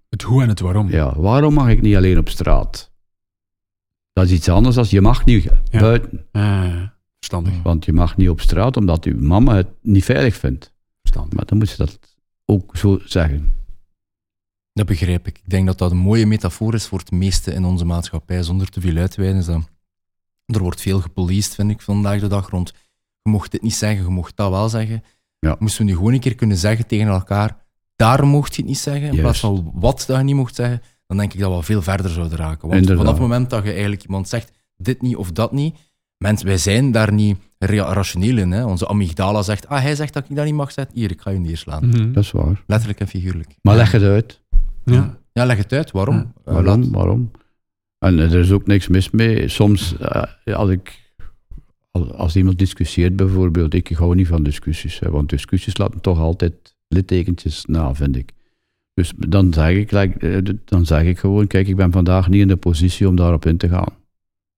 [0.10, 0.90] Het hoe en het waarom.
[0.90, 2.92] Ja, waarom mag ik niet alleen op straat?
[4.14, 5.80] Dat is iets anders dan je mag niet Ja.
[5.80, 6.26] buiten.
[6.32, 6.82] Eh,
[7.18, 7.54] verstandig.
[7.64, 10.76] Want je mag niet op straat omdat je mama het niet veilig vindt.
[11.02, 11.34] verstandig.
[11.34, 12.00] Maar dan moet je dat
[12.46, 13.54] ook zo zeggen.
[14.78, 15.38] Dat begrijp ik.
[15.38, 18.70] Ik denk dat dat een mooie metafoor is voor het meeste in onze maatschappij, zonder
[18.70, 19.46] te veel uitweiden.
[19.46, 19.62] Dat
[20.46, 22.74] er wordt veel gepoliced, vind ik, vandaag de dag rond.
[23.22, 25.04] Je mocht dit niet zeggen, je mocht dat wel zeggen.
[25.40, 25.56] Ja.
[25.60, 27.58] Moesten we nu gewoon een keer kunnen zeggen tegen elkaar,
[27.96, 29.22] daar mocht je het niet zeggen, in Juist.
[29.22, 32.12] plaats van wat dat je niet mocht zeggen, dan denk ik dat we veel verder
[32.12, 32.62] zouden raken.
[32.68, 32.98] Want Inderdaad.
[32.98, 35.76] vanaf het moment dat je eigenlijk iemand zegt, dit niet of dat niet,
[36.18, 38.52] mensen, wij zijn daar niet ra- rationeel in.
[38.52, 38.66] Hè?
[38.66, 41.30] Onze amygdala zegt, ah, hij zegt dat ik dat niet mag zeggen, hier, ik ga
[41.30, 42.12] je neerslaan.
[42.14, 42.64] Dat is waar.
[42.68, 43.56] Letterlijk en figuurlijk.
[43.62, 44.42] Maar leg het uit.
[44.94, 45.18] Ja.
[45.34, 46.16] Ja, leg het uit, waarom?
[46.16, 46.32] Ja.
[46.46, 46.92] Eh, Waarom?
[46.92, 47.32] Waarom?
[48.00, 49.48] En er is ook niks mis mee.
[49.48, 51.14] Soms, eh, als, ik,
[51.92, 55.00] als, als iemand discussieert bijvoorbeeld, ik hou niet van discussies.
[55.00, 58.32] Hè, want discussies laten toch altijd littekentjes na, vind ik.
[58.94, 62.42] Dus dan zeg ik, like, eh, dan zeg ik gewoon, kijk, ik ben vandaag niet
[62.42, 63.94] in de positie om daarop in te gaan.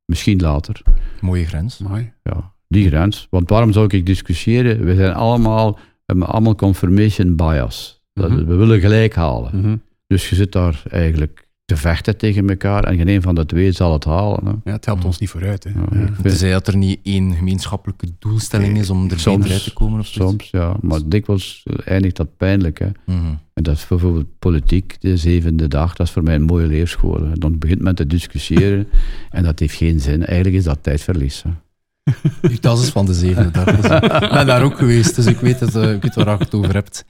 [0.05, 0.82] Misschien later.
[1.21, 1.77] Mooie grens.
[1.77, 2.11] Mooi.
[2.23, 3.27] Ja, die grens.
[3.30, 4.86] Want waarom zou ik discussiëren?
[4.86, 8.01] We zijn allemaal, we hebben allemaal confirmation bias.
[8.13, 8.45] Dat, Mhm.
[8.45, 9.59] We willen gelijk halen.
[9.61, 9.75] Mhm.
[10.14, 13.72] Dus je zit daar eigenlijk te vechten tegen elkaar en geen een van de twee
[13.72, 14.45] zal het halen.
[14.45, 14.51] Hè.
[14.64, 15.64] Ja, het helpt ons niet vooruit.
[15.64, 15.70] Hè.
[15.70, 15.99] Ja, Ja.
[15.99, 19.74] ik vind- Tenzij dat er niet één gemeenschappelijke doelstelling is om er Soms- beter te
[19.74, 20.32] komen of zoiets.
[20.47, 20.76] Soms, ja.
[20.82, 22.80] Maar dikwijls eindigt dat pijnlijk.
[22.80, 22.88] Hè.
[23.05, 23.26] Mhm.
[23.53, 25.95] En dat is bijvoorbeeld politiek, de zevende dag.
[25.95, 27.24] Dat is voor mij een mooie leerschool.
[27.24, 27.34] Hè.
[27.34, 28.88] Dan begint men te discussiëren
[29.30, 30.26] en dat heeft geen zin.
[30.26, 31.43] Eigenlijk is dat tijdverlies.
[31.43, 32.57] Hè.
[32.60, 33.66] Tas is van de zevende dag.
[33.66, 33.91] Dus
[34.22, 36.53] ik ben daar ook geweest, dus ik weet, het, eh, ik weet waar je het
[36.53, 37.05] over hebt.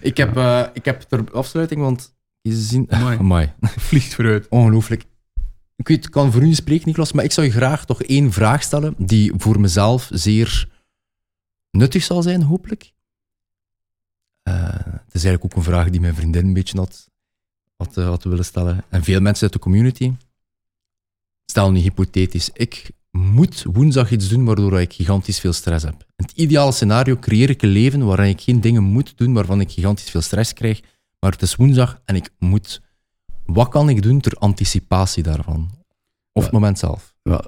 [0.00, 2.14] Ik heb, eh, ik heb ter afsluiting, want
[2.52, 2.90] zien...
[2.90, 3.52] Amai.
[3.88, 4.48] Vliegt vooruit.
[4.48, 5.04] Ongelooflijk.
[5.76, 8.32] Ik weet, kan voor u niet spreken, Niklas, maar ik zou je graag toch één
[8.32, 10.68] vraag stellen die voor mezelf zeer
[11.70, 12.92] nuttig zal zijn, hopelijk.
[14.42, 17.10] Eh, het is eigenlijk ook een vraag die mijn vriendin een beetje had,
[17.76, 18.84] had, eh, had willen stellen.
[18.88, 20.12] En veel mensen uit de community.
[21.44, 25.94] Stel nu hypothetisch, ik moet woensdag iets doen waardoor ik gigantisch veel stress heb.
[25.94, 29.60] In het ideale scenario creëer ik een leven waarin ik geen dingen moet doen waarvan
[29.60, 30.80] ik gigantisch veel stress krijg,
[31.26, 32.82] maar het is woensdag en ik moet.
[33.44, 35.70] Wat kan ik doen ter anticipatie daarvan?
[36.32, 36.58] Of het Ja.
[36.58, 37.14] moment zelf?
[37.22, 37.44] Wel,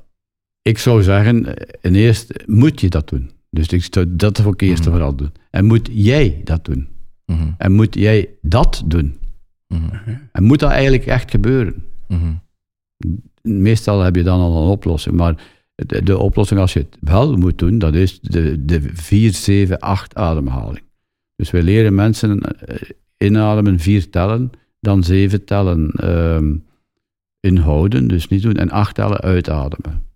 [0.62, 3.30] ik zou zeggen, eh, in eerste moet je dat doen.
[3.50, 4.90] Dus ik zou dat ook eerst en Mhm.
[4.98, 5.32] vooral doen.
[5.50, 6.88] En moet jij dat doen?
[7.26, 9.18] Mhm, En moet jij dat doen?
[9.66, 11.84] mhm, En moet dat eigenlijk echt gebeuren?
[12.08, 12.32] mhm.
[13.42, 15.42] Meestal heb je dan al een oplossing, maar
[15.74, 19.78] de, de oplossing als je het wel moet doen, dat is de, de 4, 7,
[19.78, 20.84] 8 ademhaling.
[21.36, 24.50] Dus we leren mensen eh, inademen, vier tellen,
[24.80, 26.56] dan zeven tellen ehm,
[27.40, 30.06] inhouden, dus niet doen, en acht tellen uitademen.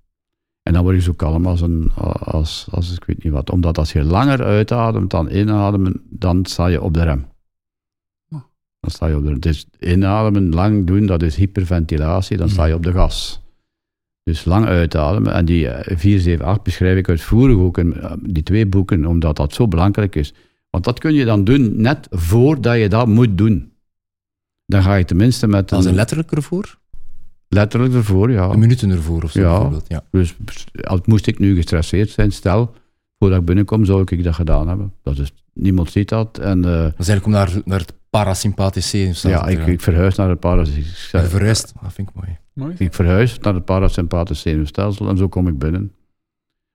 [0.63, 1.91] En dan word je zo kalm als, een,
[2.21, 3.51] als, als ik weet niet wat.
[3.51, 7.27] Omdat als je langer uitademt dan inademen, dan sta je op de rem.
[8.81, 9.41] Dan sta je op de rem.
[9.41, 13.43] Dus inademen, lang doen, dat is hyperventilatie, dan sta je op de gas.
[14.23, 15.33] Dus lang uitademen.
[15.33, 19.07] En die eh, 4, 7, 8 beschrijf ik uitvoerig ook in eh, die twee boeken,
[19.07, 20.35] omdat dat zo belangrijk is.
[20.73, 23.73] Want dat kun je dan doen net voordat je dat moet doen.
[24.67, 26.79] Dan ga je tenminste met Dat is een een letterlijk ervoor?
[27.49, 28.49] letterlijk ervoor, ja.
[28.51, 29.51] Een minuten ervoor of zo Ja.
[29.51, 29.85] bijvoorbeeld.
[29.89, 30.05] Ja.
[30.11, 30.37] Dus
[30.83, 32.75] als moest ik nu gestresseerd zijn, stel,
[33.19, 34.93] voordat ik binnenkom, zou ik dat gedaan hebben.
[35.03, 36.39] Dat is, niemand ziet dat.
[36.39, 40.17] En, eh, Dat is eigenlijk om naar, naar het parasympathisch zenuwstelsel ja, te ik, verhuis
[40.17, 42.39] naar het parasympathische Ja, verrust, dat vind ik mooi.
[42.53, 42.75] Mooi.
[42.79, 45.93] Ik verhuis naar het parasympathische zenuwstelsel en zo kom ik binnen.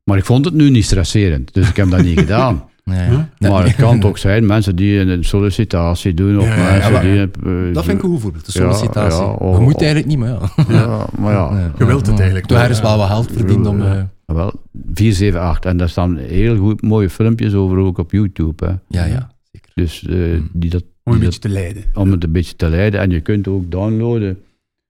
[0.04, 2.70] Maar ik vond het nu niet stresserend, dus ik heb dat niet gedaan.
[2.88, 3.20] Nee, Huh?
[3.38, 3.52] nee.
[3.52, 6.92] Maar het kan toch zijn, mensen die een sollicitatie doen, of Ja, ja, ja, mensen
[6.92, 7.20] maar die...
[7.68, 9.22] eh, Dat vind ik een goed voorbeeld, de sollicitatie.
[9.24, 9.82] ja, oh, je moet oh.
[9.82, 10.40] eigenlijk niet, maar ja.
[10.68, 12.84] Ja, maar ja, Je wilt het eigenlijk ergens ja.
[12.84, 13.84] wel wat geld verdiend om...
[13.84, 14.10] Ja.
[14.26, 14.52] eh, wel,
[14.94, 15.72] 478.
[15.72, 18.66] En daar staan heel goed, mooie filmpjes over ook op YouTube.
[18.66, 18.72] Hè.
[18.88, 19.72] ja, ja, zeker.
[19.74, 20.50] Dus eh, Hmm.
[20.54, 21.84] die dat, Om een beetje te leiden.
[21.94, 23.00] om het een beetje te leiden.
[23.00, 24.42] En je kunt ook downloaden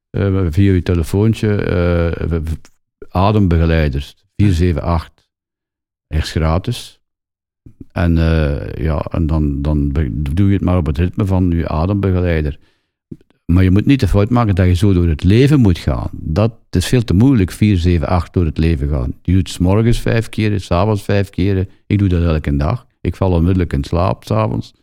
[0.09, 2.35] eh, via je telefoontje eh,
[3.09, 4.15] adembegeleiders.
[4.35, 5.25] 478.
[6.07, 6.96] Echt gratis.
[7.91, 11.67] En, eh, ja, en dan, dan doe je het maar op het ritme van je
[11.67, 12.59] adembegeleider.
[13.45, 16.09] Maar je moet niet de fout maken dat je zo door het leven moet gaan.
[16.11, 19.13] Dat is veel te moeilijk, 4, 7, 8 door het leven gaan.
[19.21, 21.69] Je doet het 's morgens vijf keren, s'avonds vijf keren.
[21.87, 22.87] Ik doe dat elke dag.
[23.01, 24.73] Ik val onmiddellijk in slaap s'avonds.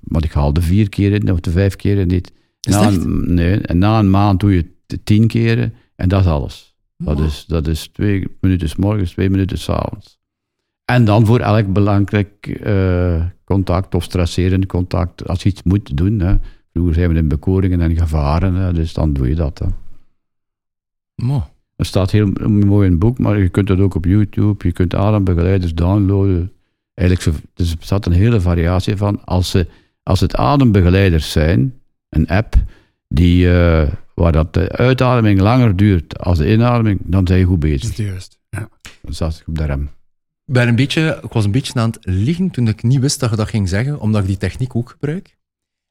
[0.00, 2.32] Maar ik haal de vier keren of de vijf keren niet.
[2.60, 6.26] Na een, nee, en na een maand doe je het tien keren en dat is
[6.26, 6.74] alles.
[6.96, 10.15] Dat is, dat is twee minuten 's morgens, twee minuten 's avonds.
[10.86, 16.20] En dan voor elk belangrijk eh, contact of stresserend contact, als je iets moet doen.
[16.20, 16.34] Hè.
[16.72, 19.58] Vroeger zijn we in bekoringen en gevaren, hè, dus dan doe je dat.
[19.58, 19.66] Hè.
[21.14, 21.42] Mooi.
[21.76, 24.72] Dat staat heel mooi in het boek, maar je kunt het ook op YouTube, je
[24.72, 26.52] kunt adembegeleiders downloaden.
[26.94, 29.24] Eigenlijk, dus er staat een hele variatie van.
[29.24, 29.66] Als, ze,
[30.02, 31.74] als het adembegeleiders zijn,
[32.08, 32.54] een app,
[33.08, 37.60] die, eh, waar dat de uitademing langer duurt als de inademing, dan zijn je goed
[37.60, 37.90] Dat bezig.
[37.90, 38.38] is juist.
[38.50, 38.68] Ja.
[39.02, 39.90] Dan staat ik op de rem.
[40.46, 43.20] Ik, ben een beetje, ik was een beetje aan het liegen toen ik niet wist
[43.20, 45.36] dat je dat ging zeggen, omdat ik die techniek ook gebruik.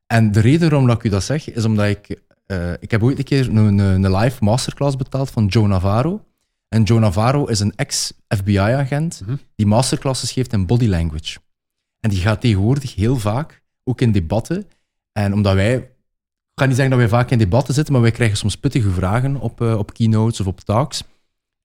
[0.08, 2.20] En de reden waarom dat ik u dat zeg, is omdat ik...
[2.45, 6.26] eh, ik heb ooit een keer een, een, een live masterclass betaald van Joe Navarro.
[6.68, 9.36] En Joe Navarro is een ex-FBI-agent Mhm.
[9.56, 11.38] die masterclasses geeft in body language.
[11.99, 14.68] En die gaat tegenwoordig heel vaak, ook in debatten.
[15.12, 15.76] En omdat wij...
[15.76, 18.89] Ik ga niet zeggen dat wij vaak in debatten zitten, maar wij krijgen soms pittige
[18.89, 21.03] vragen op, eh, op keynotes of op talks.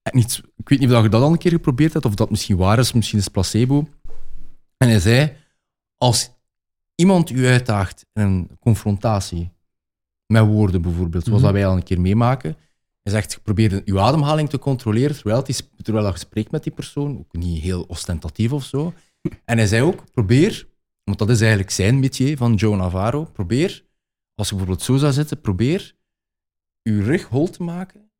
[0.02, 2.30] En iets, ik weet niet of je dat al een keer geprobeerd hebt, of dat
[2.30, 3.88] misschien waar is, misschien is het placebo.
[4.76, 5.36] En hij zei,
[5.96, 6.30] als
[6.94, 9.50] iemand u uitdaagt in een confrontatie,
[10.26, 11.52] met woorden bijvoorbeeld, zoals Mhm.
[11.52, 12.56] dat wij al een keer meemaken,
[13.02, 17.18] hij zegt, probeer uw ademhaling te controleren terwijl, is, terwijl je spreekt met die persoon,
[17.18, 18.92] ook niet heel ostentatief of zo.
[19.44, 20.68] En hij zei ook, probeer,
[21.04, 23.84] want dat is eigenlijk zijn métier van Joe Navarro, probeer,
[24.34, 25.94] als je bijvoorbeeld zo zou zitten, probeer
[26.82, 28.10] uw rug hol te maken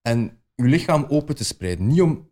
[0.00, 1.86] en uw lichaam open te spreiden.
[1.86, 2.30] Niet om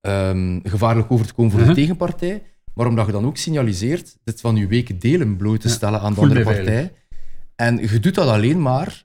[0.00, 1.74] ehm, gevaarlijk over te komen voor de Mhm.
[1.74, 2.42] tegenpartij,
[2.74, 6.00] maar omdat je dan ook signaliseert dit van je weken delen bloot te Ja, stellen
[6.00, 6.92] aan de andere partij.
[7.56, 9.04] En je doet dat alleen maar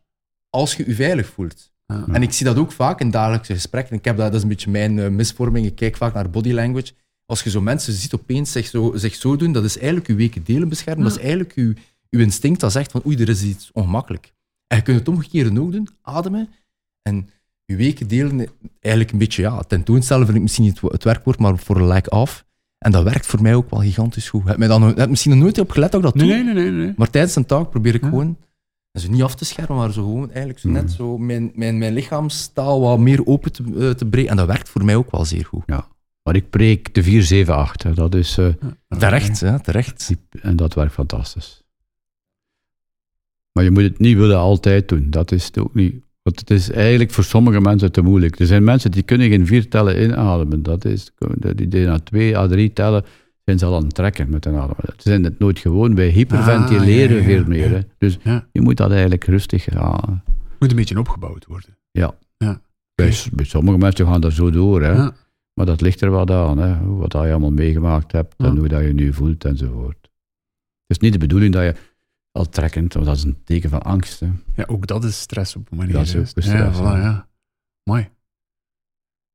[0.49, 1.73] als je je veilig voelt.
[1.87, 3.95] En ik zie dat ook vaak in dagelijkse gesprekken.
[3.97, 5.65] Ik heb dat, dat is een beetje mijn eh, misvorming.
[5.65, 6.93] Ik kijk vaak naar body language.
[7.25, 10.15] Als je zo mensen ziet opeens zich zo, zich zo doen, dat is eigenlijk je
[10.15, 11.03] weken delen beschermen.
[11.03, 11.73] Dat is eigenlijk je,
[12.09, 14.33] je instinct dat zegt van oei, er is iets ongemakkelijk.
[14.67, 16.49] En je kunt het omgekeerde ook doen, ademen.
[17.01, 17.29] En
[17.65, 18.47] je weken delen,
[18.79, 22.07] eigenlijk een beetje, ja, tentoonstellen vind ik misschien niet het, werkwoord, maar voor een lijk
[22.07, 22.45] af.
[22.77, 24.43] En dat werkt voor mij ook wel gigantisch goed.
[24.45, 26.35] Heb mij dan heb misschien nog nooit op gelet dat ik dat Nee, doe.
[26.43, 26.85] nee, nee, nee.
[26.85, 26.93] nee.
[26.97, 28.09] Maar tijdens een taak probeer ik Ja.
[28.09, 28.37] gewoon,
[28.91, 30.77] en zo niet af te schermen, maar zo gewoon eigenlijk zo Mhm.
[30.77, 34.29] net zo mijn, mijn, mijn lichaamstaal wat meer open te, eh, te breken.
[34.31, 35.63] En dat werkt voor mij ook wel zeer goed.
[36.23, 37.93] Maar ik preek de 478, hè.
[37.95, 38.37] dat is...
[38.37, 38.45] eh,
[38.89, 38.97] Ja.
[38.97, 40.15] Terecht, hè, terecht.
[40.41, 41.63] En dat werkt fantastisch.
[43.51, 45.09] Maar je moet het niet willen altijd doen.
[45.09, 46.03] Dat is het ook niet.
[46.25, 48.39] Want het is eigenlijk voor sommige mensen te moeilijk.
[48.39, 50.63] Er zijn mensen die kunnen geen vier tellen inademen.
[50.63, 53.03] Dat is, die die na twee à drie tellen
[53.43, 54.75] zijn ze al aan het trekken met een adem.
[54.85, 55.95] Ze zijn het nooit gewoon.
[55.95, 57.67] Wij hyperventileren Ah, ja, ja, veel ja.
[57.69, 57.85] meer.
[57.97, 58.47] Dus Ja.
[58.51, 60.23] je moet dat eigenlijk rustig gaan.
[60.59, 61.77] Moet een beetje opgebouwd worden.
[62.95, 64.81] Bij, s- bij sommige mensen gaan dat zo door.
[64.81, 64.91] Hè.
[64.91, 65.13] Ja.
[65.53, 66.57] Maar dat ligt er wat aan.
[66.57, 66.85] Hè.
[66.85, 68.55] Wat je allemaal meegemaakt hebt en Ja.
[68.59, 69.97] hoe dat je nu voelt enzovoort.
[70.01, 71.75] Het is niet de bedoeling dat je
[72.35, 74.19] al trekkend, want dat is een teken van angst.
[74.19, 74.31] Hè.
[74.55, 75.93] Ja, ook dat is stress op een manier.
[75.93, 76.99] Dat is ook stress, Ja, voilà, ja.
[76.99, 77.27] ja.
[77.83, 78.09] Mooi.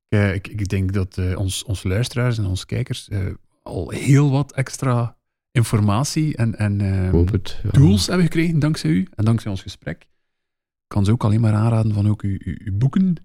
[0.09, 3.27] Eh, ik, ik denk dat eh, ons, ons luisteraars en onze kijkers eh,
[3.63, 5.17] al heel wat extra
[5.53, 7.61] informatie en, en ehm, hoop het.
[7.63, 7.71] ja.
[7.71, 10.03] tools hebben gekregen dankzij u en dankzij ons gesprek.
[10.03, 13.17] Ik kan ze ook alleen maar aanraden van ook uw, uw, uw boeken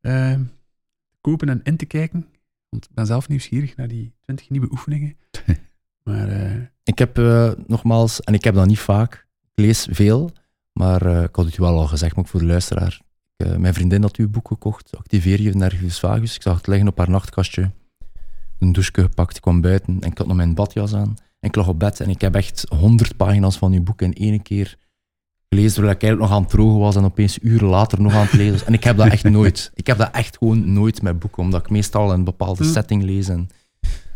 [0.00, 0.32] eh,
[1.10, 2.26] te kopen en in te kijken.
[2.68, 5.16] Want ik ben zelf nieuwsgierig naar die 20 nieuwe oefeningen.
[6.04, 10.30] maar eh, Ik heb eh, nogmaals, en ik heb dat niet vaak, ik lees veel,
[10.72, 13.00] maar eh, ik had het u wel al gezegd, maar ook voor de luisteraar.
[13.36, 16.34] Eh, mijn vriendin had uw boek gekocht, Activeer je Nervus Vagus.
[16.34, 17.70] Ik zag het liggen op haar nachtkastje,
[18.58, 21.16] een douche gepakt, ik kwam buiten en ik had nog mijn badjas aan.
[21.40, 24.14] En ik lag op bed en ik heb echt honderd pagina's van uw boek in
[24.14, 24.76] één keer
[25.48, 28.22] gelezen, terwijl ik eigenlijk nog aan het drogen was en opeens uren later nog aan
[28.24, 28.66] het lezen.
[28.66, 29.70] En ik heb dat echt nooit.
[29.74, 32.70] Ik heb dat echt gewoon nooit met boeken, omdat ik meestal in een bepaalde Hm.
[32.70, 33.28] setting lees.
[33.28, 33.48] En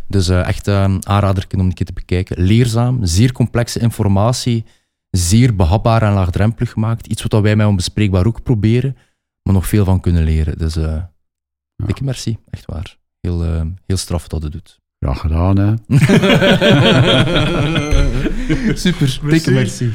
[0.07, 2.43] Dus eh, echt een aanrader om een keer te bekijken.
[2.43, 4.65] Leerzaam, zeer complexe informatie,
[5.11, 7.07] zeer behapbaar en laagdrempelig gemaakt.
[7.07, 8.97] Iets wat wij met Onbespreekbaar ook proberen,
[9.43, 10.59] maar nog veel van kunnen leren.
[10.59, 11.03] Dus uh,
[11.77, 12.97] dikke merci, echt waar.
[13.21, 14.81] Heel, uh, heel straf dat het doet.
[14.99, 15.75] Graag gedaan, hè.
[18.75, 19.91] Super, dikke merci.